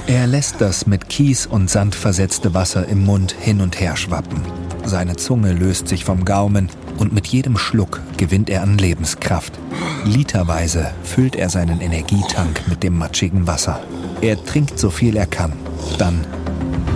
Er 0.06 0.28
lässt 0.28 0.60
das 0.60 0.86
mit 0.86 1.08
Kies 1.08 1.46
und 1.46 1.68
Sand 1.68 1.96
versetzte 1.96 2.54
Wasser 2.54 2.86
im 2.86 3.04
Mund 3.04 3.34
hin 3.38 3.60
und 3.60 3.80
her 3.80 3.96
schwappen. 3.96 4.40
Seine 4.84 5.16
Zunge 5.16 5.52
löst 5.52 5.88
sich 5.88 6.04
vom 6.04 6.24
Gaumen 6.24 6.70
und 6.98 7.12
mit 7.12 7.26
jedem 7.26 7.58
Schluck 7.58 8.00
gewinnt 8.16 8.48
er 8.48 8.62
an 8.62 8.78
Lebenskraft. 8.78 9.58
Literweise 10.04 10.92
füllt 11.02 11.34
er 11.34 11.50
seinen 11.50 11.80
Energietank 11.80 12.68
mit 12.68 12.84
dem 12.84 12.96
matschigen 12.96 13.48
Wasser. 13.48 13.80
Er 14.20 14.42
trinkt 14.44 14.78
so 14.78 14.90
viel 14.90 15.16
er 15.16 15.26
kann. 15.26 15.52
Dann 15.98 16.24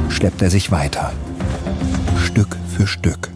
schleppt 0.08 0.42
er 0.42 0.50
sich 0.50 0.70
weiter. 0.70 1.12
Stück 2.20 2.56
für 2.68 2.86
Stück. 2.86 3.30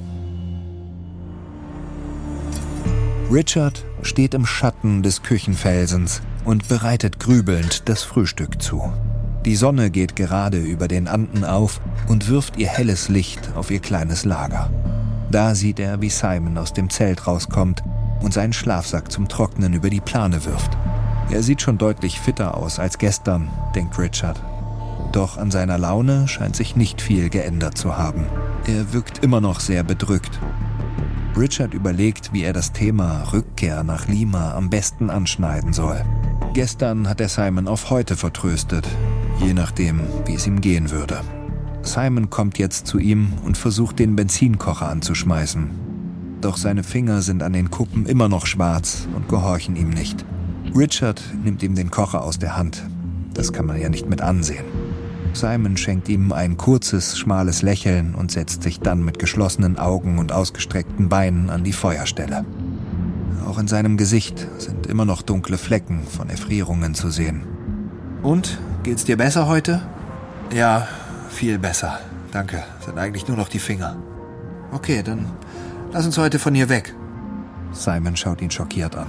Richard 3.32 3.84
steht 4.02 4.34
im 4.34 4.44
Schatten 4.46 5.02
des 5.02 5.22
Küchenfelsens 5.22 6.20
und 6.44 6.68
bereitet 6.68 7.18
grübelnd 7.18 7.88
das 7.88 8.02
Frühstück 8.02 8.62
zu. 8.62 8.92
Die 9.44 9.56
Sonne 9.56 9.90
geht 9.90 10.16
gerade 10.16 10.58
über 10.58 10.86
den 10.86 11.08
Anden 11.08 11.44
auf 11.44 11.80
und 12.08 12.28
wirft 12.28 12.58
ihr 12.58 12.68
helles 12.68 13.08
Licht 13.08 13.50
auf 13.56 13.70
ihr 13.70 13.80
kleines 13.80 14.24
Lager. 14.24 14.70
Da 15.30 15.54
sieht 15.54 15.80
er, 15.80 16.00
wie 16.00 16.10
Simon 16.10 16.58
aus 16.58 16.72
dem 16.72 16.90
Zelt 16.90 17.26
rauskommt 17.26 17.82
und 18.22 18.32
seinen 18.32 18.52
Schlafsack 18.52 19.10
zum 19.10 19.28
Trocknen 19.28 19.72
über 19.72 19.90
die 19.90 20.00
Plane 20.02 20.44
wirft. 20.44 20.76
Er 21.30 21.42
sieht 21.42 21.62
schon 21.62 21.78
deutlich 21.78 22.20
fitter 22.20 22.56
aus 22.56 22.78
als 22.78 22.98
gestern, 22.98 23.48
denkt 23.74 23.98
Richard. 23.98 24.40
Doch 25.14 25.38
an 25.38 25.50
seiner 25.50 25.78
Laune 25.78 26.28
scheint 26.28 26.56
sich 26.56 26.76
nicht 26.76 27.00
viel 27.00 27.30
geändert 27.30 27.78
zu 27.78 27.96
haben. 27.96 28.26
Er 28.66 28.92
wirkt 28.92 29.24
immer 29.24 29.40
noch 29.40 29.60
sehr 29.60 29.82
bedrückt 29.82 30.38
Richard 31.36 31.74
überlegt, 31.74 32.32
wie 32.32 32.44
er 32.44 32.52
das 32.52 32.72
Thema 32.72 33.24
Rückkehr 33.32 33.82
nach 33.82 34.06
Lima 34.06 34.54
am 34.54 34.70
besten 34.70 35.10
anschneiden 35.10 35.72
soll. 35.72 36.00
Gestern 36.52 37.08
hat 37.08 37.20
er 37.20 37.28
Simon 37.28 37.66
auf 37.66 37.90
heute 37.90 38.16
vertröstet, 38.16 38.86
je 39.40 39.52
nachdem, 39.52 40.00
wie 40.26 40.34
es 40.34 40.46
ihm 40.46 40.60
gehen 40.60 40.92
würde. 40.92 41.20
Simon 41.82 42.30
kommt 42.30 42.58
jetzt 42.58 42.86
zu 42.86 42.98
ihm 42.98 43.32
und 43.44 43.58
versucht, 43.58 43.98
den 43.98 44.14
Benzinkocher 44.14 44.88
anzuschmeißen. 44.88 45.70
Doch 46.40 46.56
seine 46.56 46.84
Finger 46.84 47.20
sind 47.20 47.42
an 47.42 47.52
den 47.52 47.70
Kuppen 47.70 48.06
immer 48.06 48.28
noch 48.28 48.46
schwarz 48.46 49.08
und 49.16 49.28
gehorchen 49.28 49.74
ihm 49.74 49.90
nicht. 49.90 50.24
Richard 50.76 51.20
nimmt 51.42 51.64
ihm 51.64 51.74
den 51.74 51.90
Kocher 51.90 52.22
aus 52.22 52.38
der 52.38 52.56
Hand. 52.56 52.84
Das 53.34 53.52
kann 53.52 53.66
man 53.66 53.80
ja 53.80 53.88
nicht 53.88 54.08
mit 54.08 54.22
ansehen. 54.22 54.64
Simon 55.34 55.76
schenkt 55.76 56.08
ihm 56.08 56.32
ein 56.32 56.56
kurzes, 56.56 57.18
schmales 57.18 57.62
Lächeln 57.62 58.14
und 58.14 58.30
setzt 58.30 58.62
sich 58.62 58.80
dann 58.80 59.04
mit 59.04 59.18
geschlossenen 59.18 59.78
Augen 59.78 60.18
und 60.18 60.32
ausgestreckten 60.32 61.08
Beinen 61.08 61.50
an 61.50 61.64
die 61.64 61.72
Feuerstelle. 61.72 62.44
Auch 63.46 63.58
in 63.58 63.68
seinem 63.68 63.96
Gesicht 63.96 64.46
sind 64.58 64.86
immer 64.86 65.04
noch 65.04 65.22
dunkle 65.22 65.58
Flecken 65.58 66.04
von 66.04 66.30
Erfrierungen 66.30 66.94
zu 66.94 67.10
sehen. 67.10 67.44
Und? 68.22 68.58
Geht's 68.84 69.04
dir 69.04 69.16
besser 69.16 69.46
heute? 69.46 69.82
Ja, 70.54 70.86
viel 71.28 71.58
besser. 71.58 71.98
Danke. 72.32 72.62
Sind 72.84 72.98
eigentlich 72.98 73.28
nur 73.28 73.36
noch 73.36 73.48
die 73.48 73.58
Finger. 73.58 73.96
Okay, 74.72 75.02
dann 75.02 75.26
lass 75.92 76.06
uns 76.06 76.16
heute 76.16 76.38
von 76.38 76.54
hier 76.54 76.68
weg. 76.68 76.94
Simon 77.72 78.16
schaut 78.16 78.40
ihn 78.40 78.50
schockiert 78.50 78.96
an. 78.96 79.06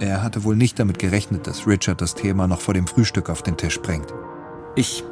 Er 0.00 0.22
hatte 0.22 0.44
wohl 0.44 0.56
nicht 0.56 0.78
damit 0.78 0.98
gerechnet, 0.98 1.46
dass 1.46 1.66
Richard 1.66 2.00
das 2.00 2.14
Thema 2.14 2.46
noch 2.46 2.60
vor 2.60 2.72
dem 2.72 2.86
Frühstück 2.86 3.28
auf 3.28 3.42
den 3.42 3.56
Tisch 3.56 3.80
bringt. 3.80 4.14
Ich 4.74 5.04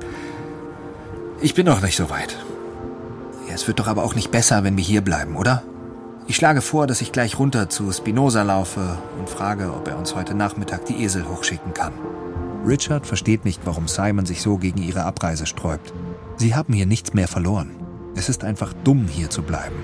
ich 1.40 1.55
bin 1.55 1.66
noch 1.66 1.81
nicht 1.81 1.96
so 1.96 2.11
weit. 2.11 2.37
Ja, 3.48 3.55
es 3.55 3.66
wird 3.66 3.79
doch 3.79 3.87
aber 3.87 4.05
auch 4.05 4.14
nicht 4.14 4.31
besser, 4.31 4.64
wenn 4.64 4.77
wir 4.77 4.85
hier 4.85 5.01
bleiben, 5.01 5.37
oder? 5.37 5.62
Ich 6.27 6.37
schlage 6.37 6.61
vor, 6.61 6.87
dass 6.87 7.01
ich 7.01 7.12
gleich 7.12 7.38
runter 7.38 7.70
zu 7.70 7.90
Spinoza 7.90 8.42
laufe 8.42 8.98
und 9.18 9.31
frage, 9.31 9.72
ob 9.72 9.88
er 9.88 9.98
uns 9.98 10.14
heute 10.14 10.35
Nachmittag 10.35 10.85
die 10.85 11.03
Esel 11.03 11.27
hochschicken 11.27 11.72
kann. 11.72 11.92
Richard 12.66 13.07
versteht 13.07 13.44
nicht, 13.44 13.62
warum 13.64 13.88
Simon 13.88 14.27
sich 14.27 14.42
so 14.42 14.59
gegen 14.59 14.83
ihre 14.83 15.05
Abreise 15.05 15.46
sträubt. 15.46 15.94
Sie 16.37 16.55
haben 16.55 16.74
hier 16.74 16.87
nichts 16.87 17.14
mehr 17.14 17.29
verloren. 17.29 17.70
Es 18.14 18.29
ist 18.29 18.44
einfach 18.44 18.74
dumm, 18.85 19.07
hier 19.09 19.31
zu 19.31 19.42
bleiben. 19.42 19.77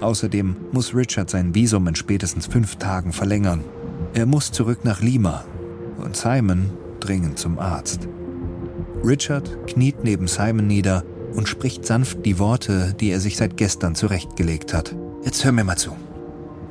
Außerdem 0.00 0.56
muss 0.72 0.94
Richard 0.94 1.28
sein 1.28 1.54
Visum 1.54 1.86
in 1.88 1.96
spätestens 1.96 2.46
fünf 2.46 2.76
Tagen 2.76 3.12
verlängern. 3.12 3.64
Er 4.14 4.24
muss 4.24 4.52
zurück 4.52 4.84
nach 4.84 5.02
Lima 5.02 5.44
und 5.98 6.16
Simon 6.16 6.70
dringend 7.00 7.38
zum 7.38 7.58
Arzt. 7.58 8.08
Richard 9.02 9.66
kniet 9.66 10.04
neben 10.04 10.28
Simon 10.28 10.66
nieder 10.66 11.04
und 11.34 11.48
spricht 11.48 11.86
sanft 11.86 12.26
die 12.26 12.38
Worte, 12.38 12.94
die 13.00 13.10
er 13.10 13.20
sich 13.20 13.38
seit 13.38 13.56
gestern 13.56 13.94
zurechtgelegt 13.94 14.74
hat. 14.74 14.94
Jetzt 15.24 15.42
hör 15.44 15.52
mir 15.52 15.64
mal 15.64 15.78
zu. 15.78 15.96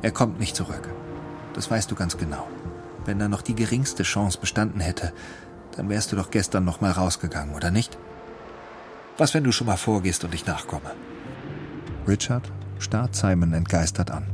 Er 0.02 0.12
kommt 0.12 0.38
nicht 0.38 0.54
zurück. 0.54 0.88
Das 1.54 1.70
weißt 1.70 1.90
du 1.90 1.96
ganz 1.96 2.16
genau. 2.16 2.46
Wenn 3.04 3.18
da 3.18 3.28
noch 3.28 3.42
die 3.42 3.56
geringste 3.56 4.04
Chance 4.04 4.38
bestanden 4.40 4.78
hätte, 4.78 5.12
dann 5.76 5.88
wärst 5.88 6.12
du 6.12 6.16
doch 6.16 6.30
gestern 6.30 6.64
noch 6.64 6.80
mal 6.80 6.92
rausgegangen, 6.92 7.54
oder 7.54 7.72
nicht? 7.72 7.98
Was, 9.18 9.34
wenn 9.34 9.44
du 9.44 9.50
schon 9.50 9.66
mal 9.66 9.76
vorgehst 9.76 10.22
und 10.22 10.32
ich 10.32 10.46
nachkomme? 10.46 10.92
Richard 12.06 12.50
starrt 12.78 13.16
Simon 13.16 13.52
entgeistert 13.52 14.12
an. 14.12 14.26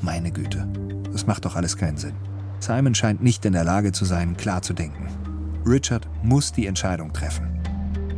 Meine 0.00 0.30
Güte, 0.30 0.66
das 1.12 1.26
macht 1.26 1.44
doch 1.44 1.56
alles 1.56 1.76
keinen 1.76 1.98
Sinn. 1.98 2.14
Simon 2.60 2.94
scheint 2.94 3.22
nicht 3.22 3.44
in 3.44 3.52
der 3.52 3.64
Lage 3.64 3.92
zu 3.92 4.06
sein, 4.06 4.36
klar 4.36 4.62
zu 4.62 4.72
denken. 4.72 5.08
Richard 5.68 6.08
muss 6.22 6.50
die 6.50 6.66
Entscheidung 6.66 7.12
treffen. 7.12 7.60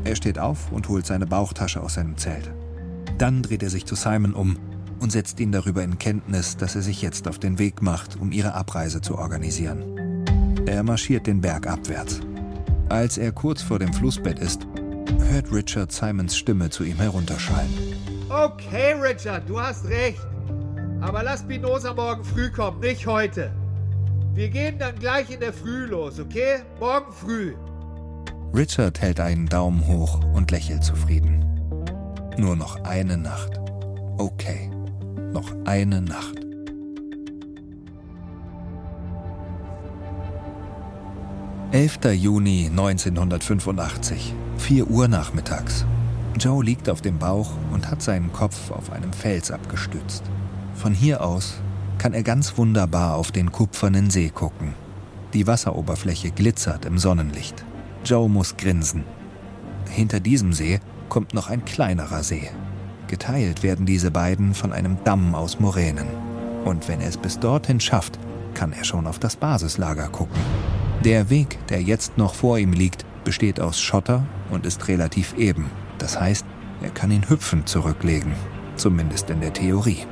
Er 0.05 0.15
steht 0.15 0.39
auf 0.39 0.71
und 0.71 0.89
holt 0.89 1.05
seine 1.05 1.27
Bauchtasche 1.27 1.83
aus 1.83 1.95
seinem 1.95 2.17
Zelt. 2.17 2.49
Dann 3.19 3.43
dreht 3.43 3.65
er 3.65 3.71
sich 3.71 3.87
zu 3.87 3.97
Simon 3.97 4.35
um 4.35 4.57
und 5.01 5.11
setzt 5.11 5.41
ihn 5.41 5.51
darüber 5.51 5.83
in 5.83 5.99
Kenntnis, 5.99 6.57
dass 6.57 6.77
er 6.77 6.83
sich 6.83 7.03
jetzt 7.03 7.27
auf 7.27 7.41
den 7.41 7.59
Weg 7.59 7.83
macht, 7.83 8.21
um 8.21 8.31
ihre 8.31 8.55
Abreise 8.55 9.01
zu 9.01 9.19
organisieren. 9.19 9.83
Er 10.67 10.85
marschiert 10.85 11.27
den 11.27 11.41
Berg 11.41 11.67
abwärts. 11.67 12.21
Als 12.89 13.19
er 13.19 13.33
kurz 13.33 13.63
vor 13.63 13.81
dem 13.81 13.93
Flussbett 13.93 14.39
ist, 14.39 14.67
hört 15.31 15.53
Richard 15.53 15.91
Simons 15.91 16.37
Stimme 16.37 16.71
zu 16.71 16.85
ihm 16.85 16.99
herunterschallen. 16.99 17.71
Okay, 18.29 18.93
Richard, 18.93 19.49
du 19.49 19.61
hast 19.61 19.87
recht. 19.87 20.21
Aber 21.01 21.25
lass 21.25 21.41
Spinoza 21.41 21.95
morgen 21.95 22.23
früh 22.23 22.51
kommen, 22.51 22.79
nicht 22.81 23.07
heute. 23.07 23.51
Wir 24.33 24.49
gehen 24.49 24.79
dann 24.79 24.97
gleich 24.97 25.29
in 25.31 25.41
der 25.41 25.53
Früh 25.53 25.87
los, 25.87 26.21
okay? 26.21 26.61
Morgen 26.79 27.13
früh. 27.13 27.55
Richard 28.55 29.01
hält 29.01 29.19
einen 29.19 29.49
Daumen 29.49 29.87
hoch 29.89 30.21
und 30.35 30.51
lächelt 30.53 30.85
zufrieden. 30.85 31.45
Nur 32.37 32.55
noch 32.55 32.83
eine 32.85 33.17
Nacht. 33.17 33.61
Okay, 34.19 34.71
noch 35.33 35.53
eine 35.65 36.01
Nacht. 36.01 36.41
Elfter 41.73 42.13
Juni 42.13 42.67
1985, 42.71 44.35
4 44.59 44.91
Uhr 44.91 45.09
nachmittags. 45.09 45.85
Joe 46.39 46.65
liegt 46.65 46.89
auf 46.89 47.01
dem 47.01 47.19
Bauch 47.19 47.53
und 47.73 47.91
hat 47.91 48.01
seinen 48.01 48.33
Kopf 48.33 48.71
auf 48.71 48.93
einem 48.93 49.13
Fels 49.13 49.51
abgestützt. 49.51 50.23
Von 50.75 50.95
hier 50.95 51.21
aus 51.23 51.61
kann 52.01 52.15
er 52.15 52.23
ganz 52.23 52.57
wunderbar 52.57 53.17
auf 53.17 53.31
den 53.31 53.53
kupfernen 53.53 54.09
See 54.09 54.31
gucken. 54.31 54.73
Die 55.35 55.47
Wasseroberfläche 55.47 56.31
glitzert 56.31 56.87
im 56.87 56.97
Sonnenlicht. 56.97 57.63
Joe 58.07 58.27
muss 58.27 58.57
grinsen. 58.57 59.05
Hinter 59.91 60.19
diesem 60.19 60.55
See 60.55 60.81
kommt 61.11 61.35
noch 61.35 61.51
ein 61.51 61.63
kleinerer 61.67 62.23
See. 62.23 62.49
Geteilt 63.07 63.63
werden 63.63 63.85
diese 63.85 64.11
beiden 64.11 64.55
von 64.55 64.73
einem 64.73 64.97
Damm 65.05 65.35
aus 65.35 65.61
Moränen. 65.61 66.07
Und 66.65 66.89
wenn 66.89 67.03
er 67.03 67.09
es 67.11 67.19
bis 67.19 67.39
dorthin 67.39 67.81
schafft, 67.81 68.19
kann 68.55 68.73
er 68.73 68.85
schon 68.85 69.07
auf 69.07 69.19
das 69.19 69.37
Basislager 69.37 70.09
gucken. 70.09 70.41
Der 71.05 71.29
Weg, 71.29 71.59
der 71.69 71.83
jetzt 71.83 72.17
noch 72.17 72.33
vor 72.33 72.59
ihm 72.59 72.73
liegt, 72.73 73.05
besteht 73.25 73.61
aus 73.61 73.79
Schotter 73.79 74.25
und 74.51 74.65
ist 74.65 74.89
relativ 74.89 75.37
eben. 75.37 75.71
Das 75.99 76.19
heißt, 76.19 76.47
er 76.81 76.91
kann 76.93 77.11
ihn 77.11 77.29
hüpfend 77.29 77.69
zurücklegen, 77.69 78.33
zumindest 78.77 79.29
in 79.29 79.43
der 79.43 79.53
Theorie. 79.53 80.07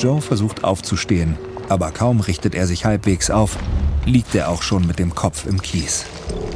Joe 0.00 0.22
versucht 0.22 0.64
aufzustehen, 0.64 1.36
aber 1.68 1.90
kaum 1.90 2.20
richtet 2.20 2.54
er 2.54 2.66
sich 2.66 2.86
halbwegs 2.86 3.30
auf, 3.30 3.58
liegt 4.06 4.34
er 4.34 4.48
auch 4.48 4.62
schon 4.62 4.86
mit 4.86 4.98
dem 4.98 5.14
Kopf 5.14 5.44
im 5.46 5.60
Kies. 5.60 6.06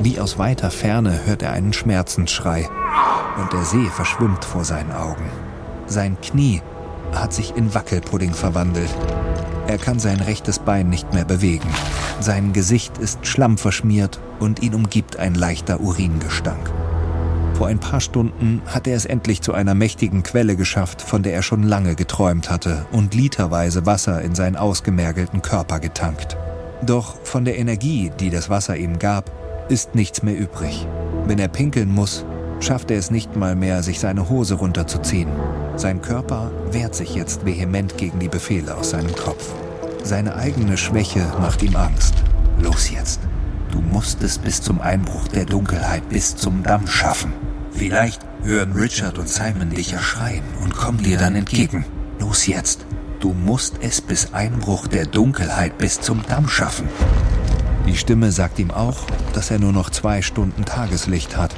Wie 0.01 0.19
aus 0.19 0.39
weiter 0.39 0.71
Ferne 0.71 1.27
hört 1.27 1.43
er 1.43 1.53
einen 1.53 1.75
Schmerzensschrei 1.75 2.69
und 3.39 3.53
der 3.53 3.65
See 3.65 3.85
verschwimmt 3.91 4.47
vor 4.47 4.65
seinen 4.65 4.93
Augen. 4.93 5.31
Sein 5.87 6.17
Knie 6.23 6.63
hat 7.15 7.35
sich 7.35 7.55
in 7.55 7.75
Wackelpudding 7.75 8.33
verwandelt. 8.33 8.91
Er 9.67 9.77
kann 9.77 9.99
sein 9.99 10.21
rechtes 10.21 10.59
Bein 10.59 10.89
nicht 10.89 11.13
mehr 11.13 11.27
bewegen. 11.27 11.69
Sein 12.21 12.55
Gesicht 12.55 12.97
ist 12.97 13.27
schlammverschmiert 13.27 14.21
und 14.41 14.63
ihn 14.63 14.75
umgibt 14.75 15.19
ein 15.19 15.35
leichter 15.35 15.81
Uringestank. 15.81 16.73
Vor 17.55 17.69
ein 17.69 17.79
paar 17.79 18.01
Stunden 18.01 18.62
hat 18.67 18.88
er 18.88 18.97
es 18.97 19.05
endlich 19.05 19.40
zu 19.40 19.55
einer 19.55 19.75
mächtigen 19.75 20.25
Quelle 20.25 20.57
geschafft, 20.57 21.01
von 21.01 21.23
der 21.23 21.35
er 21.35 21.43
schon 21.43 21.62
lange 21.62 21.95
geträumt 21.95 22.51
hatte 22.51 22.85
und 22.90 23.14
literweise 23.14 23.87
Wasser 23.87 24.23
in 24.23 24.35
seinen 24.35 24.57
ausgemergelten 24.57 25.40
Körper 25.40 25.79
getankt. 25.79 26.37
Doch 26.83 27.14
von 27.23 27.45
der 27.45 27.57
Energie, 27.57 28.11
die 28.19 28.31
das 28.31 28.51
Wasser 28.51 28.77
ihm 28.77 28.99
gab, 28.99 29.31
ist 29.69 29.95
nichts 29.95 30.23
mehr 30.23 30.37
übrig. 30.37 30.87
Wenn 31.27 31.38
er 31.38 31.49
pinkeln 31.49 31.90
muss, 31.95 32.25
schafft 32.59 32.90
er 32.90 32.99
es 32.99 33.12
nicht 33.12 33.37
mal 33.37 33.55
mehr, 33.55 33.85
sich 33.85 34.01
seine 34.01 34.29
Hose 34.29 34.55
runterzuziehen. 34.55 35.31
Sein 35.77 36.03
Körper 36.03 36.51
wehrt 36.73 36.95
sich 36.95 37.14
jetzt 37.14 37.47
vehement 37.47 37.97
gegen 37.97 38.19
die 38.19 38.29
Befehle 38.29 38.77
aus 38.77 38.90
seinem 38.90 39.14
Kopf. 39.14 39.53
Seine 40.03 40.35
eigene 40.35 40.77
Schwäche 40.77 41.25
macht 41.40 41.62
ihm 41.62 41.77
Angst. 41.77 42.14
Los 42.61 42.90
jetzt. 42.90 43.21
Du 43.75 43.81
musst 43.81 44.23
es 44.23 44.39
bis 44.39 44.63
zum 44.63 44.81
Einbruch 44.81 45.27
der 45.27 45.47
Dunkelheit, 45.47 46.09
bis 46.09 46.37
zum 46.37 46.63
Damm 46.63 46.87
schaffen. 46.87 47.33
Vielleicht 47.73 48.21
hören 48.45 48.71
Richard 48.71 49.19
und 49.19 49.29
Simon 49.29 49.71
dich 49.71 49.91
ja 49.91 49.99
schreien 49.99 50.45
und 50.63 50.77
kommen 50.77 51.03
dir 51.03 51.19
dann 51.19 51.35
entgegen. 51.35 51.85
Los 52.21 52.47
jetzt. 52.47 52.87
Du 53.19 53.33
musst 53.33 53.75
es 53.81 54.01
bis 54.01 54.33
Einbruch 54.33 54.87
der 54.87 55.07
Dunkelheit 55.07 55.77
bis 55.77 56.01
zum 56.01 56.23
Damm 56.29 56.49
schaffen. 56.49 56.89
Die 57.89 57.97
Stimme 57.97 58.31
sagt 58.31 58.61
ihm 58.61 58.71
auch, 58.71 59.07
dass 59.33 59.51
er 59.51 59.59
nur 59.59 59.73
noch 59.73 59.91
zwei 59.91 60.23
Stunden 60.23 60.65
Tageslicht 60.65 61.37
hat. 61.37 61.53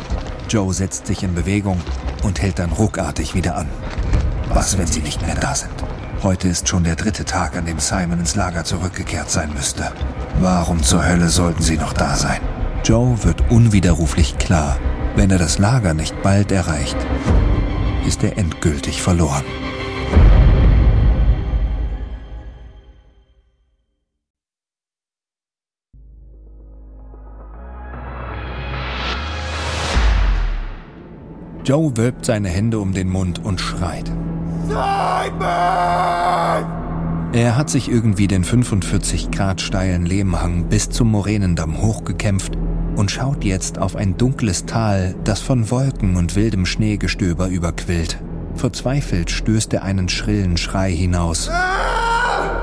Joe 0.49 0.73
setzt 0.73 1.09
sich 1.09 1.23
in 1.23 1.35
Bewegung 1.35 1.83
und 2.23 2.41
hält 2.41 2.59
dann 2.59 2.73
ruckartig 2.73 3.35
wieder 3.35 3.57
an. 3.57 3.69
Was, 4.49 4.79
wenn 4.79 4.87
sie 4.87 5.03
nicht 5.03 5.21
mehr 5.21 5.35
da 5.35 5.55
sind? 5.55 5.71
Heute 6.23 6.49
ist 6.49 6.67
schon 6.67 6.85
der 6.85 6.97
dritte 6.97 7.27
Tag, 7.27 7.59
an 7.59 7.67
dem 7.67 7.79
Simon 7.79 8.21
ins 8.21 8.37
Lager 8.37 8.65
zurückgekehrt 8.65 9.31
sein 9.31 9.53
müsste. 9.53 9.93
Warum 10.41 10.83
zur 10.83 11.07
Hölle 11.07 11.29
sollten 11.29 11.63
sie 11.63 11.79
noch 11.79 11.95
da 11.95 12.15
sein? 12.15 12.41
Joe 12.85 13.25
wird 13.25 13.51
unwiderruflich 13.51 14.37
klar, 14.37 14.79
wenn 15.17 15.31
er 15.31 15.39
das 15.39 15.59
Lager 15.59 15.95
nicht 15.95 16.23
bald 16.23 16.53
erreicht, 16.53 16.97
ist 18.07 18.23
er 18.23 18.37
endgültig 18.37 19.01
verloren. 19.01 19.43
Joe 31.65 31.97
wölbt 31.97 32.27
seine 32.27 32.49
Hände 32.49 32.79
um 32.79 32.93
den 32.93 33.09
Mund 33.09 33.45
und 33.45 33.61
schreit. 33.61 34.13
Simon! 34.69 35.37
Er 37.33 37.57
hat 37.57 37.69
sich 37.69 37.91
irgendwie 37.91 38.29
den 38.29 38.45
45 38.45 39.31
Grad 39.31 39.61
steilen 39.61 40.07
Lehmhang 40.07 40.69
bis 40.69 40.89
zum 40.91 41.11
Moränendamm 41.11 41.83
hochgekämpft 41.83 42.57
und 42.97 43.11
schaut 43.11 43.45
jetzt 43.45 43.79
auf 43.79 43.97
ein 43.97 44.17
dunkles 44.17 44.65
Tal, 44.65 45.15
das 45.25 45.41
von 45.41 45.71
Wolken 45.71 46.17
und 46.17 46.35
wildem 46.35 46.65
Schneegestöber 46.65 47.49
überquillt. 47.49 48.19
Verzweifelt 48.55 49.31
stößt 49.31 49.75
er 49.75 49.83
einen 49.83 50.09
schrillen 50.09 50.57
Schrei 50.57 50.91
hinaus 50.93 51.51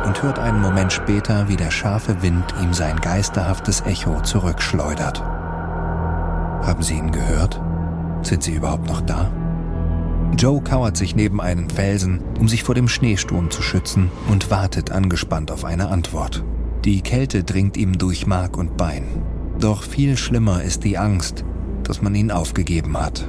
und 0.05 0.23
hört 0.23 0.39
einen 0.39 0.61
Moment 0.61 0.91
später, 0.91 1.47
wie 1.49 1.55
der 1.55 1.69
scharfe 1.69 2.23
Wind 2.23 2.45
ihm 2.61 2.73
sein 2.73 2.99
geisterhaftes 2.99 3.81
Echo 3.81 4.21
zurückschleudert. 4.21 5.21
Haben 5.21 6.81
Sie 6.81 6.95
ihn 6.95 7.11
gehört? 7.11 7.61
Sind 8.23 8.41
sie 8.41 8.53
überhaupt 8.53 8.87
noch 8.87 9.01
da? 9.01 9.29
Joe 10.37 10.61
kauert 10.61 10.97
sich 10.97 11.15
neben 11.15 11.39
einen 11.39 11.69
Felsen, 11.69 12.21
um 12.39 12.47
sich 12.47 12.63
vor 12.63 12.75
dem 12.75 12.87
Schneesturm 12.87 13.51
zu 13.51 13.61
schützen 13.61 14.09
und 14.29 14.49
wartet 14.49 14.91
angespannt 14.91 15.51
auf 15.51 15.63
eine 15.63 15.89
Antwort. 15.89 16.43
Die 16.85 17.01
Kälte 17.01 17.43
dringt 17.43 17.77
ihm 17.77 17.97
durch 17.97 18.27
Mark 18.27 18.57
und 18.57 18.75
Bein. 18.75 19.03
Doch 19.59 19.83
viel 19.83 20.17
schlimmer 20.17 20.63
ist 20.63 20.83
die 20.83 20.97
Angst, 20.97 21.45
dass 21.83 22.01
man 22.01 22.15
ihn 22.15 22.31
aufgegeben 22.31 22.97
hat. 22.97 23.27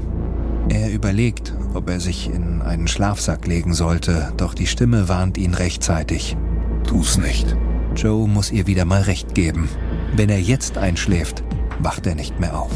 Er 0.68 0.90
überlegt, 0.90 1.54
ob 1.74 1.90
er 1.90 2.00
sich 2.00 2.32
in 2.32 2.62
einen 2.62 2.88
Schlafsack 2.88 3.46
legen 3.46 3.74
sollte, 3.74 4.32
doch 4.36 4.54
die 4.54 4.66
Stimme 4.66 5.08
warnt 5.08 5.36
ihn 5.36 5.54
rechtzeitig. 5.54 6.36
Tu's 6.84 7.18
nicht. 7.18 7.54
Joe 7.94 8.26
muss 8.26 8.50
ihr 8.50 8.66
wieder 8.66 8.84
mal 8.84 9.02
recht 9.02 9.34
geben. 9.34 9.68
Wenn 10.16 10.30
er 10.30 10.40
jetzt 10.40 10.78
einschläft, 10.78 11.44
wacht 11.78 12.06
er 12.06 12.14
nicht 12.14 12.40
mehr 12.40 12.58
auf. 12.58 12.72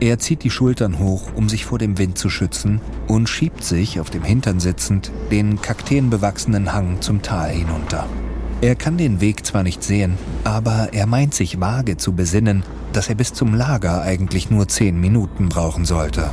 Er 0.00 0.18
zieht 0.18 0.44
die 0.44 0.50
Schultern 0.50 0.98
hoch, 0.98 1.28
um 1.34 1.50
sich 1.50 1.66
vor 1.66 1.78
dem 1.78 1.98
Wind 1.98 2.16
zu 2.16 2.30
schützen, 2.30 2.80
und 3.06 3.28
schiebt 3.28 3.62
sich, 3.62 4.00
auf 4.00 4.08
dem 4.08 4.24
Hintern 4.24 4.58
sitzend, 4.58 5.12
den 5.30 5.60
kakteenbewachsenen 5.60 6.72
Hang 6.72 7.02
zum 7.02 7.20
Tal 7.20 7.50
hinunter. 7.50 8.06
Er 8.62 8.76
kann 8.76 8.96
den 8.96 9.20
Weg 9.20 9.44
zwar 9.44 9.62
nicht 9.62 9.82
sehen, 9.82 10.16
aber 10.42 10.88
er 10.92 11.06
meint 11.06 11.34
sich 11.34 11.60
vage 11.60 11.98
zu 11.98 12.14
besinnen, 12.14 12.62
dass 12.94 13.10
er 13.10 13.14
bis 13.14 13.34
zum 13.34 13.54
Lager 13.54 14.00
eigentlich 14.00 14.50
nur 14.50 14.68
zehn 14.68 14.98
Minuten 14.98 15.50
brauchen 15.50 15.84
sollte. 15.84 16.30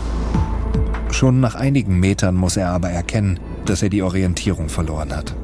Schon 1.11 1.41
nach 1.41 1.55
einigen 1.55 1.99
Metern 1.99 2.35
muss 2.35 2.55
er 2.55 2.69
aber 2.69 2.89
erkennen, 2.89 3.37
dass 3.65 3.81
er 3.81 3.89
die 3.89 4.01
Orientierung 4.01 4.69
verloren 4.69 5.13
hat. 5.13 5.35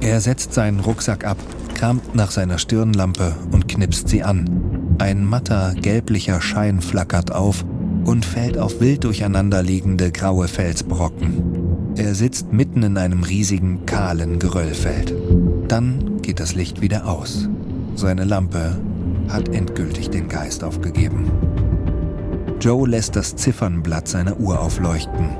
Er 0.00 0.20
setzt 0.20 0.54
seinen 0.54 0.80
Rucksack 0.80 1.24
ab, 1.24 1.38
kramt 1.74 2.16
nach 2.16 2.32
seiner 2.32 2.58
Stirnlampe 2.58 3.36
und 3.52 3.68
knipst 3.68 4.08
sie 4.08 4.24
an, 4.24 4.79
ein 5.00 5.24
matter, 5.24 5.74
gelblicher 5.80 6.40
Schein 6.40 6.80
flackert 6.80 7.32
auf 7.32 7.64
und 8.04 8.24
fällt 8.24 8.58
auf 8.58 8.80
wild 8.80 9.04
durcheinanderliegende 9.04 10.12
graue 10.12 10.46
Felsbrocken. 10.46 11.94
Er 11.96 12.14
sitzt 12.14 12.52
mitten 12.52 12.82
in 12.82 12.98
einem 12.98 13.22
riesigen, 13.22 13.86
kahlen 13.86 14.38
Geröllfeld. 14.38 15.14
Dann 15.68 16.20
geht 16.22 16.40
das 16.40 16.54
Licht 16.54 16.80
wieder 16.80 17.06
aus. 17.08 17.48
Seine 17.94 18.24
Lampe 18.24 18.78
hat 19.28 19.48
endgültig 19.48 20.10
den 20.10 20.28
Geist 20.28 20.64
aufgegeben. 20.64 21.30
Joe 22.60 22.88
lässt 22.88 23.16
das 23.16 23.36
Ziffernblatt 23.36 24.06
seiner 24.06 24.38
Uhr 24.38 24.60
aufleuchten. 24.60 25.30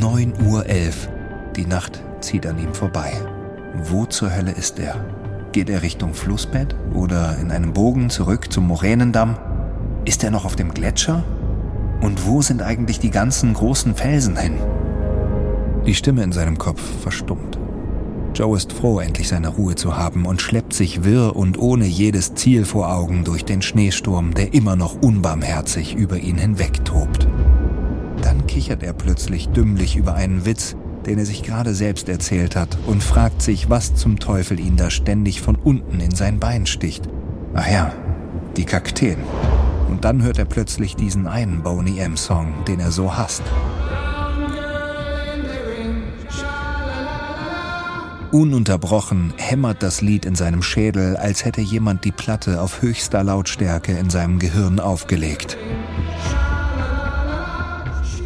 9 0.00 0.32
Uhr 0.46 0.66
11. 0.66 1.08
Die 1.56 1.66
Nacht 1.66 2.02
zieht 2.20 2.46
an 2.46 2.58
ihm 2.58 2.72
vorbei. 2.72 3.12
Wo 3.84 4.06
zur 4.06 4.34
Hölle 4.34 4.52
ist 4.52 4.78
er? 4.78 4.96
Geht 5.54 5.70
er 5.70 5.82
Richtung 5.82 6.14
Flussbett 6.14 6.74
oder 6.94 7.38
in 7.38 7.52
einem 7.52 7.72
Bogen 7.74 8.10
zurück 8.10 8.52
zum 8.52 8.66
Moränendamm? 8.66 9.38
Ist 10.04 10.24
er 10.24 10.32
noch 10.32 10.44
auf 10.44 10.56
dem 10.56 10.74
Gletscher? 10.74 11.22
Und 12.00 12.26
wo 12.26 12.42
sind 12.42 12.60
eigentlich 12.60 12.98
die 12.98 13.12
ganzen 13.12 13.54
großen 13.54 13.94
Felsen 13.94 14.36
hin? 14.36 14.54
Die 15.86 15.94
Stimme 15.94 16.24
in 16.24 16.32
seinem 16.32 16.58
Kopf 16.58 16.82
verstummt. 17.02 17.56
Joe 18.34 18.56
ist 18.56 18.72
froh, 18.72 18.98
endlich 18.98 19.28
seine 19.28 19.46
Ruhe 19.46 19.76
zu 19.76 19.96
haben 19.96 20.26
und 20.26 20.42
schleppt 20.42 20.72
sich 20.72 21.04
wirr 21.04 21.36
und 21.36 21.56
ohne 21.56 21.84
jedes 21.84 22.34
Ziel 22.34 22.64
vor 22.64 22.92
Augen 22.92 23.22
durch 23.22 23.44
den 23.44 23.62
Schneesturm, 23.62 24.34
der 24.34 24.54
immer 24.54 24.74
noch 24.74 25.00
unbarmherzig 25.00 25.94
über 25.94 26.18
ihn 26.18 26.36
hinwegtobt. 26.36 27.28
Dann 28.22 28.48
kichert 28.48 28.82
er 28.82 28.92
plötzlich 28.92 29.50
dümmlich 29.50 29.94
über 29.94 30.16
einen 30.16 30.46
Witz, 30.46 30.74
den 31.06 31.18
er 31.18 31.26
sich 31.26 31.42
gerade 31.42 31.74
selbst 31.74 32.08
erzählt 32.08 32.56
hat, 32.56 32.76
und 32.86 33.02
fragt 33.02 33.42
sich, 33.42 33.70
was 33.70 33.94
zum 33.94 34.18
Teufel 34.18 34.58
ihn 34.58 34.76
da 34.76 34.90
ständig 34.90 35.40
von 35.40 35.56
unten 35.56 36.00
in 36.00 36.14
sein 36.14 36.40
Bein 36.40 36.66
sticht. 36.66 37.08
Ach 37.54 37.70
ja, 37.70 37.92
die 38.56 38.64
Kakteen. 38.64 39.18
Und 39.88 40.04
dann 40.04 40.22
hört 40.22 40.38
er 40.38 40.44
plötzlich 40.44 40.96
diesen 40.96 41.26
einen 41.26 41.62
Boney 41.62 41.98
M-Song, 41.98 42.64
den 42.66 42.80
er 42.80 42.90
so 42.90 43.16
hasst. 43.16 43.42
Ununterbrochen 48.32 49.32
hämmert 49.36 49.80
das 49.84 50.00
Lied 50.00 50.24
in 50.24 50.34
seinem 50.34 50.62
Schädel, 50.62 51.16
als 51.16 51.44
hätte 51.44 51.60
jemand 51.60 52.04
die 52.04 52.10
Platte 52.10 52.60
auf 52.60 52.82
höchster 52.82 53.22
Lautstärke 53.22 53.92
in 53.92 54.10
seinem 54.10 54.40
Gehirn 54.40 54.80
aufgelegt. 54.80 55.56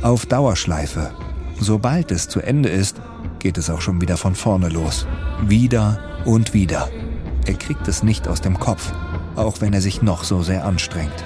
Auf 0.01 0.25
Dauerschleife 0.25 1.11
Sobald 1.61 2.11
es 2.11 2.29
zu 2.29 2.41
Ende 2.41 2.69
ist, 2.69 3.01
geht 3.39 3.59
es 3.59 3.71
auch 3.71 3.81
schon 3.81 4.01
wieder 4.01 4.17
von 4.17 4.35
vorne 4.35 4.69
los. 4.69 5.07
Wieder 5.47 5.99
und 6.25 6.55
wieder. 6.55 6.89
Er 7.47 7.55
kriegt 7.55 7.89
es 7.89 8.03
nicht 8.03 8.29
aus 8.29 8.41
dem 8.41 8.59
Kopf. 8.59 8.93
auch 9.37 9.61
wenn 9.61 9.73
er 9.73 9.81
sich 9.81 10.03
noch 10.03 10.25
so 10.25 10.43
sehr 10.43 10.65
anstrengt. 10.65 11.25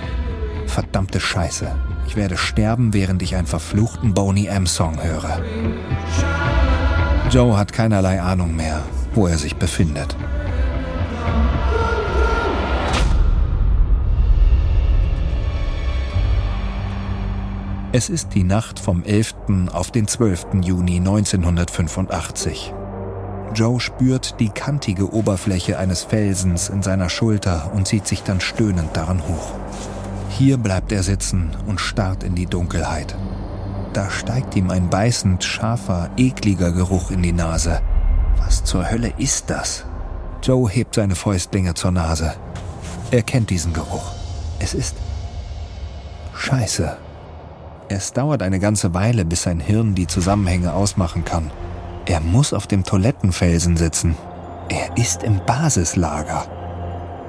Verdammte 0.66 1.18
Scheiße. 1.18 1.75
Ich 2.07 2.16
werde 2.16 2.37
sterben, 2.37 2.92
während 2.92 3.23
ich 3.23 3.37
einen 3.37 3.47
verfluchten 3.47 4.12
Boney 4.12 4.47
M. 4.47 4.66
Song 4.66 5.03
höre. 5.03 5.40
Joe 7.31 7.57
hat 7.57 7.73
keinerlei 7.73 8.21
Ahnung 8.21 8.55
mehr, 8.55 8.83
wo 9.14 9.27
er 9.27 9.38
sich 9.38 9.57
befindet. 9.57 10.14
Es 17.94 18.09
ist 18.09 18.28
die 18.33 18.42
Nacht 18.42 18.78
vom 18.78 19.05
11. 19.05 19.35
auf 19.70 19.90
den 19.90 20.09
12. 20.09 20.46
Juni 20.62 20.96
1985. 20.96 22.72
Joe 23.55 23.81
spürt 23.81 24.40
die 24.40 24.48
kantige 24.48 25.12
Oberfläche 25.12 25.78
eines 25.78 26.02
Felsens 26.02 26.70
in 26.70 26.83
seiner 26.83 27.11
Schulter 27.11 27.70
und 27.74 27.87
zieht 27.87 28.07
sich 28.07 28.22
dann 28.22 28.40
stöhnend 28.40 28.96
daran 28.96 29.20
hoch. 29.28 29.52
Hier 30.31 30.57
bleibt 30.57 30.90
er 30.90 31.02
sitzen 31.02 31.50
und 31.66 31.83
starrt 31.83 32.22
in 32.22 32.35
die 32.35 32.46
Dunkelheit. 32.46 33.14
Da 33.92 34.09
steigt 34.09 34.57
ihm 34.57 34.70
ein 34.70 34.88
beißend 34.88 35.44
scharfer, 35.44 36.09
ekliger 36.16 36.72
Geruch 36.72 37.11
in 37.11 37.22
die 37.22 37.33
Nase. 37.33 37.83
Was 38.38 38.64
zur 38.64 38.90
Hölle 38.90 39.12
ist 39.18 39.50
das? 39.50 39.85
Joe 40.42 40.66
hebt 40.70 40.94
seine 40.94 41.14
Fäustlinge 41.14 41.74
zur 41.74 41.90
Nase. 41.90 42.33
Er 43.11 43.22
kennt 43.22 43.50
diesen 43.50 43.74
Geruch. 43.74 44.12
Es 44.61 44.72
ist 44.72 44.96
Scheiße. 46.35 46.96
Es 47.94 48.14
dauert 48.14 48.40
eine 48.40 48.59
ganze 48.59 48.94
Weile, 48.94 49.26
bis 49.26 49.42
sein 49.42 49.61
Hirn 49.61 49.94
die 49.94 50.07
Zusammenhänge 50.07 50.72
ausmachen 50.72 51.26
kann. 51.26 51.50
Er 52.07 52.20
muss 52.20 52.55
auf 52.55 52.66
dem 52.66 52.85
Toilettenfelsen 52.85 53.76
sitzen. 53.76 54.16
Er 54.70 54.96
ist 54.96 55.22
im 55.22 55.42
Basislager. 55.44 56.46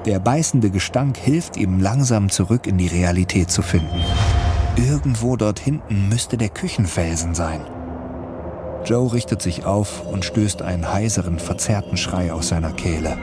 Der 0.06 0.20
beißende 0.20 0.70
Gestank 0.70 1.18
hilft 1.18 1.58
ihm 1.58 1.80
langsam 1.80 2.30
zurück 2.30 2.66
in 2.66 2.78
die 2.78 2.86
Realität 2.86 3.50
zu 3.50 3.60
finden. 3.60 4.00
Irgendwo 4.76 5.36
dort 5.36 5.58
hinten 5.58 6.08
müsste 6.08 6.38
der 6.38 6.48
Küchenfelsen 6.48 7.34
sein. 7.34 7.60
Joe 8.86 9.12
richtet 9.12 9.42
sich 9.42 9.66
auf 9.66 10.06
und 10.06 10.24
stößt 10.24 10.62
einen 10.62 10.90
heiseren, 10.90 11.38
verzerrten 11.38 11.98
Schrei 11.98 12.32
aus 12.32 12.48
seiner 12.48 12.72
Kehle. 12.72 13.18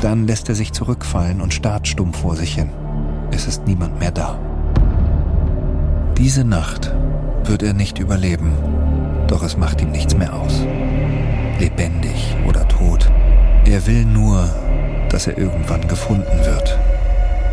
Dann 0.00 0.28
lässt 0.28 0.48
er 0.48 0.54
sich 0.54 0.72
zurückfallen 0.72 1.40
und 1.40 1.52
starrt 1.52 1.88
stumm 1.88 2.14
vor 2.14 2.36
sich 2.36 2.54
hin. 2.54 2.70
Es 3.32 3.48
ist 3.48 3.66
niemand 3.66 3.98
mehr 3.98 4.12
da. 4.12 4.38
Diese 6.18 6.44
Nacht 6.44 6.94
wird 7.44 7.62
er 7.62 7.74
nicht 7.74 7.98
überleben, 7.98 8.52
doch 9.26 9.42
es 9.42 9.58
macht 9.58 9.82
ihm 9.82 9.90
nichts 9.90 10.16
mehr 10.16 10.32
aus. 10.32 10.64
Lebendig 11.58 12.34
oder 12.48 12.66
tot. 12.68 13.10
Er 13.66 13.86
will 13.86 14.06
nur, 14.06 14.48
dass 15.10 15.26
er 15.26 15.36
irgendwann 15.36 15.86
gefunden 15.88 16.38
wird. 16.44 16.78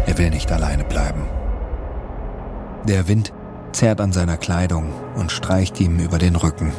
Er 0.07 0.17
will 0.17 0.29
nicht 0.29 0.49
alleine 0.51 0.85
bleiben. 0.85 1.23
Der 2.85 3.09
Wind 3.09 3.33
zerrt 3.73 3.99
an 3.99 4.13
seiner 4.13 4.37
Kleidung 4.37 4.93
und 5.15 5.31
streicht 5.31 5.81
ihm 5.81 5.99
über 5.99 6.17
den 6.17 6.37
Rücken. 6.37 6.71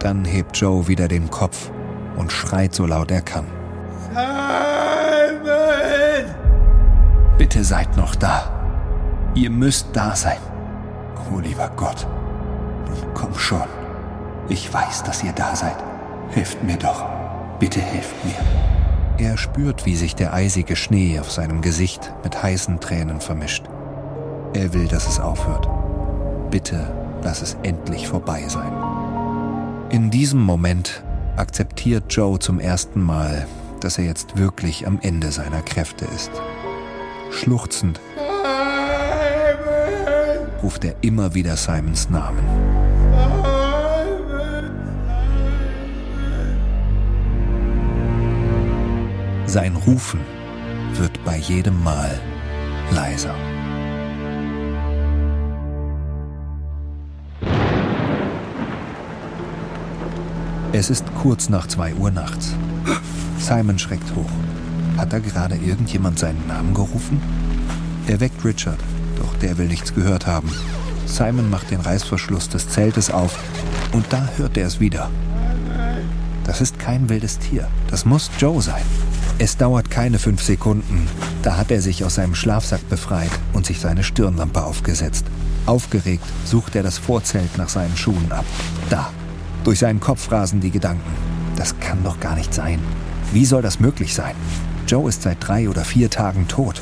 Dann 0.00 0.24
hebt 0.24 0.56
Joe 0.56 0.88
wieder 0.88 1.06
den 1.06 1.30
Kopf 1.30 1.70
und 2.16 2.32
schreit 2.32 2.74
so 2.74 2.86
laut 2.86 3.12
er 3.12 3.22
kann. 3.22 3.46
Simon! 4.08 5.50
Bitte 7.38 7.62
seid 7.62 7.96
noch 7.96 8.16
da. 8.16 9.30
Ihr 9.34 9.50
müsst 9.50 9.88
da 9.92 10.16
sein. 10.16 10.38
Oh 11.32 11.38
lieber 11.38 11.70
Gott, 11.76 12.06
komm 13.14 13.34
schon. 13.34 13.68
Ich 14.48 14.72
weiß, 14.72 15.04
dass 15.04 15.22
ihr 15.22 15.32
da 15.32 15.54
seid. 15.54 15.76
Helft 16.30 16.62
mir 16.62 16.76
doch. 16.76 17.04
Bitte 17.58 17.80
helft 17.80 18.24
mir. 18.24 18.34
Er 19.18 19.36
spürt, 19.36 19.86
wie 19.86 19.96
sich 19.96 20.14
der 20.14 20.32
eisige 20.32 20.76
Schnee 20.76 21.20
auf 21.20 21.30
seinem 21.30 21.60
Gesicht 21.60 22.12
mit 22.24 22.42
heißen 22.42 22.80
Tränen 22.80 23.20
vermischt. 23.20 23.64
Er 24.54 24.72
will, 24.72 24.88
dass 24.88 25.06
es 25.06 25.20
aufhört. 25.20 25.68
Bitte 26.50 26.90
lass 27.22 27.42
es 27.42 27.56
endlich 27.62 28.08
vorbei 28.08 28.44
sein. 28.48 28.72
In 29.90 30.10
diesem 30.10 30.40
Moment 30.40 31.02
akzeptiert 31.36 32.04
Joe 32.08 32.38
zum 32.38 32.58
ersten 32.58 33.00
Mal, 33.02 33.46
dass 33.80 33.98
er 33.98 34.04
jetzt 34.04 34.36
wirklich 34.36 34.86
am 34.86 34.98
Ende 35.02 35.30
seiner 35.32 35.62
Kräfte 35.62 36.06
ist. 36.06 36.30
Schluchzend 37.30 38.00
ruft 40.62 40.84
er 40.84 40.94
immer 41.00 41.34
wieder 41.34 41.56
Simons 41.56 42.10
Namen. 42.10 42.44
Sein 49.46 49.74
Rufen 49.74 50.20
wird 50.94 51.24
bei 51.24 51.36
jedem 51.36 51.82
Mal 51.82 52.10
leiser. 52.92 53.34
Es 60.72 60.88
ist 60.88 61.04
kurz 61.20 61.48
nach 61.48 61.66
zwei 61.66 61.92
Uhr 61.94 62.12
nachts. 62.12 62.54
Simon 63.38 63.78
schreckt 63.78 64.14
hoch. 64.14 64.30
Hat 64.96 65.12
da 65.12 65.18
gerade 65.18 65.56
irgendjemand 65.56 66.18
seinen 66.18 66.46
Namen 66.46 66.74
gerufen? 66.74 67.20
Er 68.06 68.20
weckt 68.20 68.44
Richard, 68.44 68.78
doch 69.40 69.46
der 69.46 69.58
will 69.58 69.66
nichts 69.66 69.94
gehört 69.94 70.26
haben. 70.26 70.50
Simon 71.06 71.50
macht 71.50 71.70
den 71.70 71.80
Reißverschluss 71.80 72.48
des 72.48 72.68
Zeltes 72.68 73.10
auf 73.10 73.38
und 73.92 74.06
da 74.10 74.28
hört 74.36 74.56
er 74.56 74.66
es 74.66 74.80
wieder. 74.80 75.10
Das 76.44 76.60
ist 76.60 76.78
kein 76.78 77.08
wildes 77.08 77.38
Tier. 77.38 77.68
Das 77.88 78.04
muss 78.04 78.30
Joe 78.38 78.60
sein. 78.60 78.82
Es 79.38 79.56
dauert 79.56 79.90
keine 79.90 80.18
fünf 80.18 80.42
Sekunden. 80.42 81.06
Da 81.42 81.56
hat 81.56 81.70
er 81.70 81.80
sich 81.80 82.04
aus 82.04 82.16
seinem 82.16 82.34
Schlafsack 82.34 82.88
befreit 82.88 83.30
und 83.52 83.66
sich 83.66 83.80
seine 83.80 84.04
Stirnlampe 84.04 84.62
aufgesetzt. 84.62 85.24
Aufgeregt 85.66 86.24
sucht 86.44 86.74
er 86.76 86.82
das 86.82 86.98
Vorzelt 86.98 87.56
nach 87.56 87.68
seinen 87.68 87.96
Schuhen 87.96 88.30
ab. 88.30 88.44
Da. 88.88 89.10
Durch 89.64 89.78
seinen 89.78 90.00
Kopf 90.00 90.30
rasen 90.32 90.60
die 90.60 90.70
Gedanken. 90.70 91.12
Das 91.56 91.78
kann 91.80 92.02
doch 92.02 92.18
gar 92.18 92.34
nicht 92.34 92.54
sein. 92.54 92.78
Wie 93.32 93.44
soll 93.44 93.62
das 93.62 93.78
möglich 93.78 94.14
sein? 94.14 94.34
Joe 94.86 95.08
ist 95.08 95.22
seit 95.22 95.36
drei 95.46 95.68
oder 95.68 95.84
vier 95.84 96.10
Tagen 96.10 96.48
tot. 96.48 96.80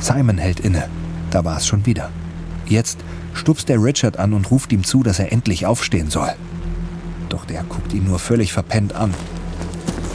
Simon 0.00 0.38
hält 0.38 0.60
inne. 0.60 0.88
Da 1.34 1.44
war 1.44 1.56
es 1.56 1.66
schon 1.66 1.84
wieder. 1.84 2.10
Jetzt 2.64 3.00
stupst 3.32 3.68
er 3.68 3.82
Richard 3.82 4.20
an 4.20 4.34
und 4.34 4.52
ruft 4.52 4.72
ihm 4.72 4.84
zu, 4.84 5.02
dass 5.02 5.18
er 5.18 5.32
endlich 5.32 5.66
aufstehen 5.66 6.08
soll. 6.08 6.32
Doch 7.28 7.44
der 7.44 7.64
guckt 7.64 7.92
ihn 7.92 8.04
nur 8.04 8.20
völlig 8.20 8.52
verpennt 8.52 8.94
an. 8.94 9.12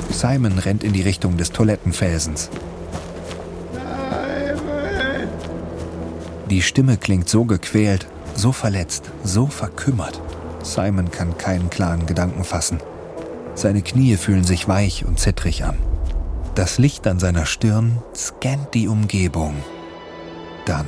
Simon 0.10 0.58
rennt 0.60 0.82
in 0.82 0.94
die 0.94 1.02
Richtung 1.02 1.36
des 1.36 1.52
Toilettenfelsens. 1.52 2.50
Die 6.50 6.62
Stimme 6.62 6.96
klingt 6.96 7.28
so 7.28 7.44
gequält, 7.44 8.08
so 8.34 8.54
verletzt, 8.54 9.12
so 9.22 9.48
verkümmert. 9.48 10.22
Simon 10.64 11.12
kann 11.12 11.38
keinen 11.38 11.70
klaren 11.70 12.06
Gedanken 12.06 12.46
fassen. 12.46 12.80
Seine 13.56 13.82
Knie 13.82 14.16
fühlen 14.16 14.46
sich 14.46 14.70
weich 14.70 15.04
und 15.04 15.20
zittrig 15.20 15.66
an. 15.66 15.76
Das 16.56 16.78
Licht 16.78 17.06
an 17.08 17.20
seiner 17.20 17.46
Stirn 17.46 18.02
scannt 18.16 18.74
die 18.74 18.88
Umgebung. 18.88 19.54
Dann, 20.64 20.86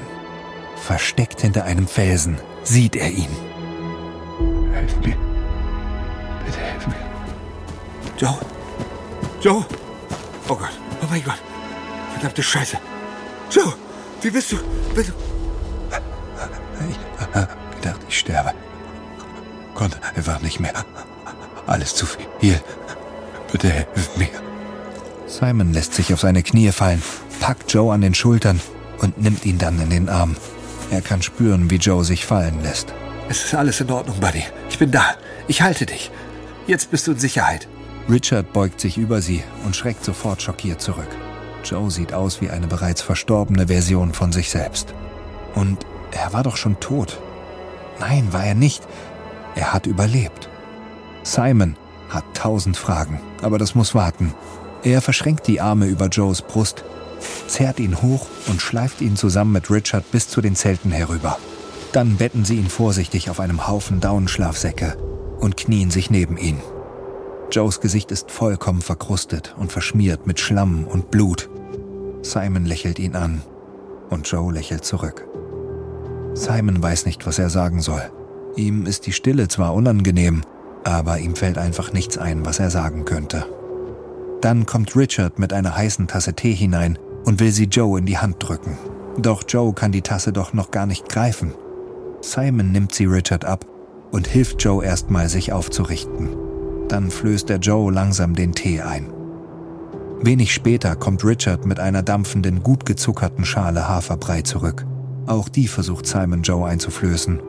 versteckt 0.82 1.42
hinter 1.42 1.64
einem 1.66 1.88
Felsen, 1.88 2.38
sieht 2.64 2.96
er 2.96 3.10
ihn. 3.10 3.30
Helf 4.74 4.96
mir. 4.98 5.16
Bitte 6.46 6.60
helf 6.60 6.88
mir. 6.88 6.96
Joe? 8.18 8.38
Joe? 9.42 9.66
Oh 10.50 10.56
Gott. 10.56 10.80
Oh 11.02 11.06
mein 11.10 11.24
Gott. 11.24 11.42
Verdammte 12.14 12.44
Scheiße. 12.44 12.78
Joe, 13.52 13.74
wie 14.22 14.32
bist 14.32 14.52
du? 14.52 14.58
Bist 14.96 15.10
du? 15.10 15.14
Ich 16.90 17.36
habe 17.36 17.48
gedacht, 17.76 18.02
ich 18.08 18.20
sterbe. 18.20 18.54
Konnte 19.76 19.98
einfach 20.16 20.42
nicht 20.42 20.60
mehr. 20.60 20.74
Alles 21.68 21.96
zu 21.96 22.06
viel. 22.06 22.60
Bitte 23.52 23.70
helf 23.70 24.18
mir. 24.18 24.30
Simon 25.28 25.74
lässt 25.74 25.94
sich 25.94 26.14
auf 26.14 26.20
seine 26.20 26.44
Knie 26.44 26.72
fallen, 26.72 27.02
packt 27.40 27.72
Joe 27.74 27.94
an 27.94 28.02
den 28.02 28.14
Schultern 28.14 28.60
und 29.00 29.22
nimmt 29.22 29.46
ihn 29.46 29.58
dann 29.58 29.80
in 29.80 29.90
den 29.90 30.10
Arm. 30.10 30.36
Er 30.92 31.02
kann 31.02 31.22
spüren, 31.22 31.72
wie 31.72 31.78
Joe 31.78 32.04
sich 32.04 32.26
fallen 32.26 32.62
lässt. 32.62 32.94
Es 33.30 33.46
ist 33.46 33.56
alles 33.56 33.80
in 33.80 33.90
Ordnung, 33.90 34.20
Buddy. 34.20 34.44
Ich 34.70 34.78
bin 34.78 34.92
da. 34.92 35.16
Ich 35.48 35.62
halte 35.62 35.86
dich. 35.86 36.12
Jetzt 36.68 36.92
bist 36.92 37.08
du 37.08 37.14
in 37.14 37.20
Sicherheit. 37.20 37.70
Richard 38.10 38.52
beugt 38.52 38.82
sich 38.82 38.98
über 38.98 39.22
sie 39.22 39.42
und 39.66 39.76
schreckt 39.76 40.04
sofort 40.04 40.42
schockiert 40.42 40.82
zurück. 40.82 41.08
Joe 41.64 41.90
sieht 41.90 42.14
aus 42.14 42.42
wie 42.42 42.50
eine 42.50 42.68
bereits 42.68 43.02
verstorbene 43.02 43.68
Version 43.68 44.14
von 44.14 44.34
sich 44.34 44.50
selbst. 44.50 44.94
Und 45.56 45.86
er 46.12 46.34
war 46.34 46.44
doch 46.44 46.58
schon 46.58 46.78
tot. 46.82 47.20
Nein, 48.00 48.34
war 48.34 48.44
er 48.44 48.56
nicht. 48.56 48.84
Er 49.56 49.72
hat 49.72 49.88
überlebt. 49.88 50.50
Simon 51.24 51.78
hat 52.10 52.26
tausend 52.34 52.76
Fragen, 52.76 53.22
aber 53.42 53.58
das 53.58 53.76
muss 53.76 53.96
warten. 53.96 54.34
Er 54.84 55.02
verschränkt 55.02 55.48
die 55.48 55.62
Arme 55.62 55.86
über 55.86 56.08
Joes 56.08 56.42
Brust 56.42 56.84
zerrt 57.48 57.80
ihn 57.80 58.02
hoch 58.02 58.28
und 58.48 58.62
schleift 58.62 59.02
ihn 59.02 59.16
zusammen 59.16 59.52
mit 59.52 59.70
Richard 59.70 60.10
bis 60.12 60.28
zu 60.28 60.42
den 60.42 60.56
Zelten 60.56 60.92
herüber. 60.92 61.38
Dann 61.92 62.16
betten 62.18 62.46
sie 62.46 62.56
ihn 62.56 62.70
vorsichtig 62.70 63.30
auf 63.30 63.40
einem 63.40 63.68
Haufen 63.68 64.00
Daunenschlafsäcke 64.00 64.98
und 65.40 65.58
knien 65.58 65.92
sich 65.92 66.10
neben 66.10 66.38
ihn. 66.38 66.60
Joes 67.52 67.82
Gesicht 67.82 68.12
ist 68.12 68.32
vollkommen 68.32 68.82
verkrustet 68.82 69.56
und 69.58 69.72
verschmiert 69.72 70.26
mit 70.26 70.40
Schlamm 70.40 70.86
und 70.86 71.12
Blut. 71.12 71.50
Simon 72.22 72.66
lächelt 72.66 72.98
ihn 72.98 73.16
an 73.16 73.42
und 74.10 74.30
Joe 74.30 74.54
lächelt 74.54 74.86
zurück. 74.86 75.28
Simon 76.34 76.82
weiß 76.82 77.06
nicht, 77.06 77.28
was 77.28 77.40
er 77.40 77.50
sagen 77.50 77.82
soll. 77.82 78.10
Ihm 78.56 78.86
ist 78.86 79.06
die 79.06 79.14
Stille 79.14 79.50
zwar 79.50 79.74
unangenehm, 79.74 80.42
aber 80.86 81.20
ihm 81.20 81.36
fällt 81.36 81.58
einfach 81.58 81.92
nichts 81.92 82.18
ein, 82.18 82.46
was 82.46 82.60
er 82.60 82.70
sagen 82.70 83.04
könnte. 83.04 83.46
Dann 84.40 84.66
kommt 84.66 84.96
Richard 84.96 85.40
mit 85.40 85.52
einer 85.52 85.76
heißen 85.76 86.08
Tasse 86.08 86.34
Tee 86.34 86.54
hinein 86.54 86.98
und 87.26 87.40
will 87.40 87.52
sie 87.52 87.66
Joe 87.66 88.00
in 88.00 88.06
die 88.06 88.18
Hand 88.18 88.38
drücken. 88.40 88.78
Doch 89.18 89.44
Joe 89.48 89.74
kann 89.74 89.92
die 89.92 90.02
Tasse 90.02 90.32
doch 90.32 90.54
noch 90.54 90.72
gar 90.72 90.86
nicht 90.86 91.10
greifen. 91.10 91.54
Simon 92.22 92.72
nimmt 92.72 92.94
sie 92.94 93.06
Richard 93.06 93.46
ab 93.46 93.66
und 94.12 94.28
hilft 94.28 94.64
Joe 94.64 94.84
erstmal, 94.84 95.30
sich 95.30 95.54
aufzurichten. 95.54 96.30
Dann 96.88 97.10
flößt 97.10 97.50
er 97.50 97.58
Joe 97.58 97.92
langsam 97.92 98.36
den 98.36 98.54
Tee 98.54 98.82
ein. 98.82 99.12
Wenig 100.22 100.54
später 100.54 100.96
kommt 100.96 101.24
Richard 101.24 101.66
mit 101.66 101.80
einer 101.80 102.04
dampfenden, 102.04 102.62
gut 102.62 102.86
gezuckerten 102.86 103.44
Schale 103.44 103.88
Haferbrei 103.88 104.44
zurück. 104.44 104.86
Auch 105.26 105.50
die 105.50 105.68
versucht 105.68 106.06
Simon 106.06 106.44
Joe 106.44 106.68
einzuflößen, 106.68 107.40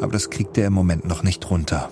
aber 0.00 0.12
das 0.12 0.30
kriegt 0.30 0.58
er 0.58 0.66
im 0.66 0.72
Moment 0.72 1.06
noch 1.06 1.22
nicht 1.22 1.48
runter. 1.48 1.90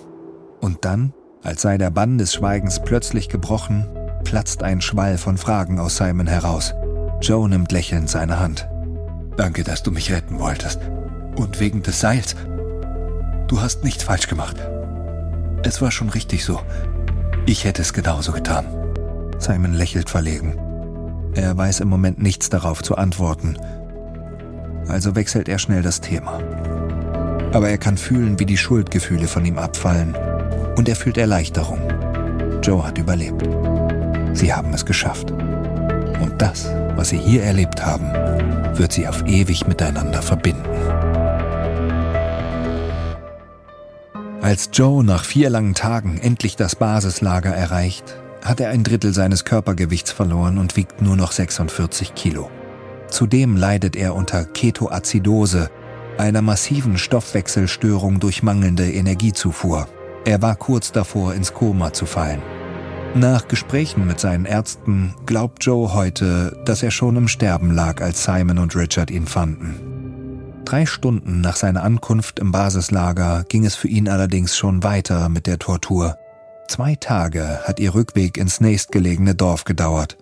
Und 0.59 0.83
dann, 0.83 1.13
als 1.43 1.61
sei 1.61 1.77
der 1.77 1.91
Bann 1.91 2.17
des 2.17 2.33
Schweigens 2.33 2.81
plötzlich 2.83 3.29
gebrochen, 3.29 3.87
platzt 4.23 4.63
ein 4.63 4.81
Schwall 4.81 5.17
von 5.17 5.37
Fragen 5.37 5.79
aus 5.79 5.97
Simon 5.97 6.27
heraus. 6.27 6.73
Joe 7.21 7.49
nimmt 7.49 7.71
lächelnd 7.71 8.09
seine 8.09 8.39
Hand. 8.39 8.67
Danke, 9.35 9.63
dass 9.63 9.83
du 9.83 9.91
mich 9.91 10.11
retten 10.11 10.39
wolltest. 10.39 10.79
Und 11.35 11.59
wegen 11.59 11.83
des 11.83 11.99
Seils. 11.99 12.35
Du 13.47 13.61
hast 13.61 13.83
nichts 13.83 14.03
falsch 14.03 14.27
gemacht. 14.27 14.57
Es 15.63 15.81
war 15.81 15.91
schon 15.91 16.09
richtig 16.09 16.43
so. 16.43 16.59
Ich 17.45 17.63
hätte 17.63 17.81
es 17.81 17.93
genauso 17.93 18.31
getan. 18.31 18.65
Simon 19.39 19.73
lächelt 19.73 20.09
verlegen. 20.09 20.57
Er 21.33 21.55
weiß 21.55 21.81
im 21.81 21.87
Moment 21.87 22.21
nichts 22.21 22.49
darauf 22.49 22.81
zu 22.81 22.95
antworten. 22.95 23.57
Also 24.87 25.15
wechselt 25.15 25.49
er 25.49 25.59
schnell 25.59 25.81
das 25.81 26.01
Thema. 26.01 26.39
Aber 27.53 27.69
er 27.69 27.77
kann 27.77 27.97
fühlen, 27.97 28.39
wie 28.39 28.45
die 28.45 28.57
Schuldgefühle 28.57 29.27
von 29.27 29.45
ihm 29.45 29.57
abfallen. 29.57 30.15
Und 30.75 30.89
er 30.89 30.95
fühlt 30.95 31.17
Erleichterung. 31.17 31.79
Joe 32.61 32.83
hat 32.85 32.97
überlebt. 32.97 33.47
Sie 34.33 34.53
haben 34.53 34.73
es 34.73 34.85
geschafft. 34.85 35.31
Und 35.31 36.33
das, 36.39 36.69
was 36.97 37.09
sie 37.09 37.17
hier 37.17 37.43
erlebt 37.43 37.85
haben, 37.85 38.11
wird 38.77 38.91
sie 38.91 39.07
auf 39.07 39.23
ewig 39.25 39.67
miteinander 39.67 40.21
verbinden. 40.21 40.65
Als 44.41 44.69
Joe 44.73 45.03
nach 45.03 45.23
vier 45.23 45.49
langen 45.49 45.75
Tagen 45.75 46.17
endlich 46.17 46.55
das 46.55 46.75
Basislager 46.75 47.53
erreicht, 47.53 48.15
hat 48.43 48.59
er 48.59 48.69
ein 48.69 48.83
Drittel 48.83 49.13
seines 49.13 49.45
Körpergewichts 49.45 50.11
verloren 50.11 50.57
und 50.57 50.75
wiegt 50.75 51.01
nur 51.01 51.15
noch 51.15 51.31
46 51.31 52.15
Kilo. 52.15 52.49
Zudem 53.09 53.57
leidet 53.57 53.95
er 53.95 54.15
unter 54.15 54.45
Ketoazidose, 54.45 55.69
einer 56.17 56.41
massiven 56.41 56.97
Stoffwechselstörung 56.97 58.19
durch 58.19 58.41
mangelnde 58.41 58.91
Energiezufuhr. 58.91 59.87
Er 60.25 60.41
war 60.41 60.55
kurz 60.55 60.91
davor, 60.91 61.33
ins 61.33 61.53
Koma 61.53 61.93
zu 61.93 62.05
fallen. 62.05 62.41
Nach 63.15 63.47
Gesprächen 63.47 64.05
mit 64.05 64.19
seinen 64.19 64.45
Ärzten 64.45 65.15
glaubt 65.25 65.63
Joe 65.63 65.93
heute, 65.93 66.61
dass 66.65 66.83
er 66.83 66.91
schon 66.91 67.15
im 67.15 67.27
Sterben 67.27 67.71
lag, 67.71 68.01
als 68.01 68.23
Simon 68.23 68.59
und 68.59 68.75
Richard 68.75 69.09
ihn 69.09 69.25
fanden. 69.25 69.75
Drei 70.65 70.85
Stunden 70.85 71.41
nach 71.41 71.55
seiner 71.55 71.83
Ankunft 71.83 72.39
im 72.39 72.51
Basislager 72.51 73.45
ging 73.47 73.65
es 73.65 73.75
für 73.75 73.87
ihn 73.87 74.09
allerdings 74.09 74.55
schon 74.57 74.83
weiter 74.83 75.29
mit 75.29 75.47
der 75.47 75.59
Tortur. 75.59 76.17
Zwei 76.67 76.95
Tage 76.95 77.61
hat 77.63 77.79
ihr 77.79 77.95
Rückweg 77.95 78.37
ins 78.37 78.59
nächstgelegene 78.59 79.33
Dorf 79.33 79.63
gedauert. 79.63 80.17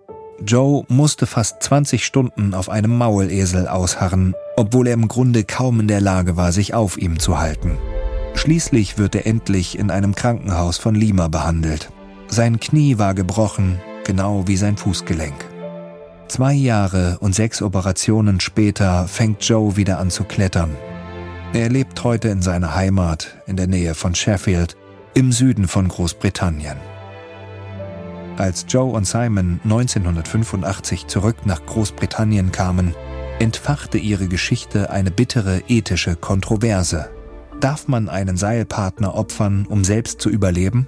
Joe 0.45 0.83
musste 0.87 1.25
fast 1.25 1.63
20 1.63 2.05
Stunden 2.05 2.53
auf 2.53 2.69
einem 2.69 2.95
Maulesel 2.97 3.67
ausharren, 3.67 4.35
obwohl 4.55 4.87
er 4.87 4.93
im 4.93 5.07
Grunde 5.07 5.43
kaum 5.43 5.79
in 5.79 5.87
der 5.87 6.01
Lage 6.01 6.37
war, 6.37 6.51
sich 6.51 6.73
auf 6.73 6.97
ihm 6.97 7.19
zu 7.19 7.39
halten. 7.39 7.77
Schließlich 8.35 8.97
wird 8.97 9.15
er 9.15 9.25
endlich 9.25 9.79
in 9.79 9.89
einem 9.89 10.13
Krankenhaus 10.13 10.77
von 10.77 10.93
Lima 10.93 11.29
behandelt. 11.29 11.89
Sein 12.27 12.59
Knie 12.59 12.97
war 12.97 13.13
gebrochen, 13.13 13.79
genau 14.03 14.47
wie 14.47 14.57
sein 14.57 14.77
Fußgelenk. 14.77 15.45
Zwei 16.27 16.53
Jahre 16.53 17.17
und 17.19 17.35
sechs 17.35 17.61
Operationen 17.61 18.39
später 18.39 19.07
fängt 19.07 19.47
Joe 19.47 19.77
wieder 19.77 19.99
an 19.99 20.09
zu 20.09 20.23
klettern. 20.23 20.75
Er 21.53 21.69
lebt 21.69 22.03
heute 22.03 22.29
in 22.29 22.41
seiner 22.41 22.75
Heimat 22.75 23.37
in 23.45 23.55
der 23.55 23.67
Nähe 23.67 23.93
von 23.93 24.15
Sheffield 24.15 24.75
im 25.13 25.31
Süden 25.31 25.67
von 25.67 25.87
Großbritannien. 25.87 26.77
Als 28.37 28.65
Joe 28.67 28.91
und 28.91 29.07
Simon 29.07 29.61
1985 29.63 31.07
zurück 31.07 31.45
nach 31.45 31.65
Großbritannien 31.65 32.51
kamen, 32.51 32.93
entfachte 33.39 33.97
ihre 33.97 34.27
Geschichte 34.27 34.89
eine 34.89 35.11
bittere 35.11 35.61
ethische 35.69 36.17
Kontroverse. 36.17 37.09
Darf 37.61 37.87
man 37.87 38.09
einen 38.09 38.35
Seilpartner 38.35 39.15
opfern, 39.15 39.65
um 39.69 39.85
selbst 39.85 40.19
zu 40.19 40.29
überleben? 40.29 40.87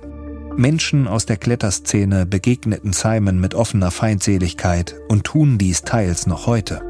Menschen 0.57 1.07
aus 1.07 1.27
der 1.27 1.37
Kletterszene 1.37 2.25
begegneten 2.25 2.91
Simon 2.91 3.39
mit 3.39 3.53
offener 3.53 3.91
Feindseligkeit 3.91 4.95
und 5.07 5.23
tun 5.23 5.59
dies 5.59 5.83
teils 5.83 6.25
noch 6.25 6.47
heute. 6.47 6.81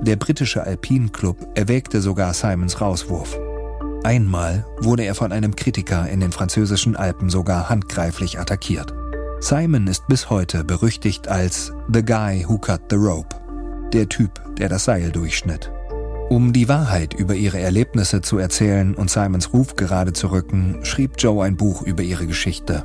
Der 0.00 0.16
britische 0.16 0.64
Alpine 0.64 1.08
Club 1.08 1.36
erwägte 1.54 2.00
sogar 2.00 2.34
Simons 2.34 2.80
Rauswurf. 2.80 3.38
Einmal 4.02 4.66
wurde 4.80 5.04
er 5.04 5.14
von 5.14 5.30
einem 5.30 5.54
Kritiker 5.54 6.08
in 6.08 6.18
den 6.18 6.32
französischen 6.32 6.96
Alpen 6.96 7.30
sogar 7.30 7.68
handgreiflich 7.68 8.40
attackiert. 8.40 8.92
Simon 9.38 9.86
ist 9.86 10.08
bis 10.08 10.28
heute 10.28 10.64
berüchtigt 10.64 11.28
als 11.28 11.72
The 11.92 12.04
Guy 12.04 12.44
Who 12.48 12.58
Cut 12.58 12.82
the 12.90 12.96
Rope, 12.96 13.36
der 13.92 14.08
Typ, 14.08 14.42
der 14.58 14.68
das 14.68 14.86
Seil 14.86 15.12
durchschnitt. 15.12 15.70
Um 16.28 16.52
die 16.52 16.68
Wahrheit 16.68 17.14
über 17.14 17.34
ihre 17.34 17.60
Erlebnisse 17.60 18.20
zu 18.20 18.38
erzählen 18.38 18.96
und 18.96 19.10
Simons 19.10 19.52
Ruf 19.52 19.76
gerade 19.76 20.12
zu 20.12 20.32
rücken, 20.32 20.80
schrieb 20.82 21.12
Joe 21.18 21.44
ein 21.44 21.56
Buch 21.56 21.82
über 21.82 22.02
ihre 22.02 22.26
Geschichte. 22.26 22.84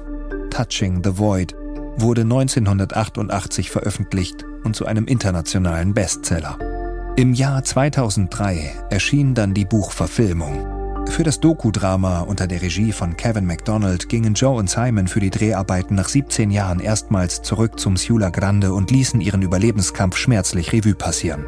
Touching 0.49 1.01
the 1.03 1.17
Void 1.17 1.55
wurde 1.97 2.21
1988 2.21 3.69
veröffentlicht 3.71 4.45
und 4.63 4.75
zu 4.75 4.85
einem 4.85 5.05
internationalen 5.05 5.93
Bestseller. 5.93 6.57
Im 7.15 7.33
Jahr 7.33 7.63
2003 7.63 8.73
erschien 8.89 9.33
dann 9.33 9.53
die 9.53 9.65
Buchverfilmung. 9.65 11.07
Für 11.09 11.23
das 11.23 11.39
Doku-Drama 11.39 12.21
unter 12.21 12.45
der 12.45 12.61
Regie 12.61 12.91
von 12.91 13.17
Kevin 13.17 13.45
MacDonald 13.45 14.09
gingen 14.09 14.35
Joe 14.35 14.57
und 14.57 14.69
Simon 14.69 15.07
für 15.07 15.19
die 15.19 15.31
Dreharbeiten 15.31 15.95
nach 15.95 16.09
17 16.09 16.51
Jahren 16.51 16.79
erstmals 16.79 17.41
zurück 17.41 17.79
zum 17.79 17.97
Sula 17.97 18.29
Grande 18.29 18.73
und 18.73 18.91
ließen 18.91 19.19
ihren 19.21 19.41
Überlebenskampf 19.41 20.17
schmerzlich 20.17 20.73
Revue 20.73 20.93
passieren. 20.93 21.45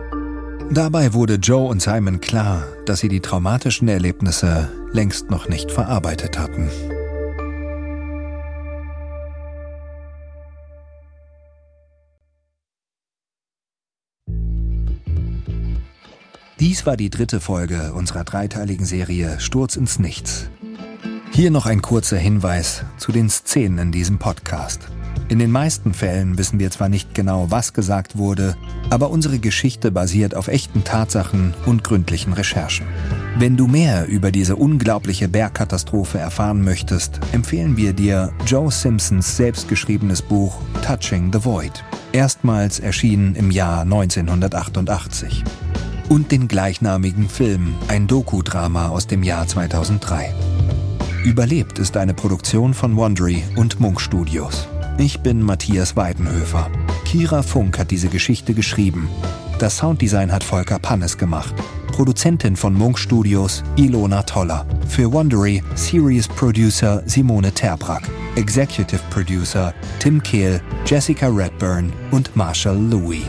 Dabei 0.72 1.14
wurde 1.14 1.36
Joe 1.36 1.68
und 1.68 1.82
Simon 1.82 2.20
klar, 2.20 2.64
dass 2.86 3.00
sie 3.00 3.10
die 3.10 3.22
traumatischen 3.22 3.88
Erlebnisse 3.88 4.70
längst 4.92 5.30
noch 5.30 5.50
nicht 5.50 5.72
verarbeitet 5.72 6.40
hatten. 6.40 6.70
Dies 16.60 16.86
war 16.86 16.98
die 16.98 17.10
dritte 17.10 17.40
Folge 17.40 17.94
unserer 17.94 18.26
dreiteiligen 18.26 18.86
Serie 18.86 19.40
Sturz 19.40 19.78
ins 19.78 19.98
Nichts. 19.98 20.50
Hier 21.32 21.52
noch 21.52 21.66
ein 21.66 21.82
kurzer 21.82 22.18
Hinweis 22.18 22.84
zu 22.98 23.14
den 23.14 23.30
Szenen 23.30 23.78
in 23.78 23.92
diesem 23.94 24.20
Podcast. 24.20 24.82
In 25.30 25.40
den 25.40 25.52
meisten 25.52 25.94
Fällen 25.94 26.38
wissen 26.38 26.60
wir 26.60 26.70
zwar 26.70 26.90
nicht 26.90 27.14
genau, 27.14 27.50
was 27.50 27.72
gesagt 27.72 28.18
wurde, 28.18 28.58
aber 28.90 29.10
unsere 29.10 29.40
Geschichte 29.40 29.90
basiert 29.90 30.36
auf 30.36 30.50
echten 30.50 30.84
Tatsachen 30.84 31.54
und 31.66 31.86
gründlichen 31.86 32.34
Recherchen. 32.34 32.88
Wenn 33.38 33.56
du 33.56 33.68
mehr 33.68 34.08
über 34.08 34.30
diese 34.30 34.58
unglaubliche 34.58 35.30
Bergkatastrophe 35.30 36.18
erfahren 36.18 36.62
möchtest, 36.62 37.22
empfehlen 37.32 37.78
wir 37.78 37.94
dir 37.94 38.34
Joe 38.46 38.70
Simpsons 38.70 39.38
selbstgeschriebenes 39.38 40.22
Buch 40.22 40.60
Touching 40.86 41.32
the 41.32 41.46
Void, 41.46 41.86
erstmals 42.12 42.82
erschienen 42.82 43.36
im 43.36 43.50
Jahr 43.50 43.84
1988 43.84 45.46
und 46.10 46.32
den 46.32 46.48
gleichnamigen 46.48 47.30
Film, 47.30 47.76
ein 47.88 48.08
Doku-Drama 48.08 48.90
aus 48.90 49.08
dem 49.08 49.24
Jahr 49.24 49.48
2003. 49.48 50.34
Überlebt 51.24 51.80
ist 51.80 51.96
eine 51.96 52.14
Produktion 52.14 52.74
von 52.74 52.96
Wondery 52.96 53.44
und 53.56 53.80
Munk 53.80 54.02
Studios. 54.02 54.68
Ich 54.98 55.20
bin 55.22 55.42
Matthias 55.42 55.96
Weidenhöfer. 55.96 56.70
Kira 57.06 57.44
Funk 57.44 57.78
hat 57.78 57.92
diese 57.92 58.10
Geschichte 58.10 58.54
geschrieben. 58.54 59.10
Das 59.60 59.78
Sounddesign 59.78 60.32
hat 60.32 60.44
Volker 60.44 60.80
Pannes 60.80 61.18
gemacht. 61.18 61.54
Produzentin 61.92 62.56
von 62.56 62.74
Munk 62.74 62.98
Studios 62.98 63.64
Ilona 63.76 64.24
Toller. 64.24 64.66
Für 64.88 65.12
Wondery 65.12 65.62
Series 65.76 66.28
Producer 66.28 67.04
Simone 67.06 67.52
Terbrack. 67.52 68.04
Executive 68.36 69.02
Producer 69.10 69.74
Tim 70.00 70.24
Kehl, 70.24 70.62
Jessica 70.86 71.28
Redburn 71.28 71.92
und 72.12 72.36
Marshall 72.36 72.78
Louis. 72.78 73.24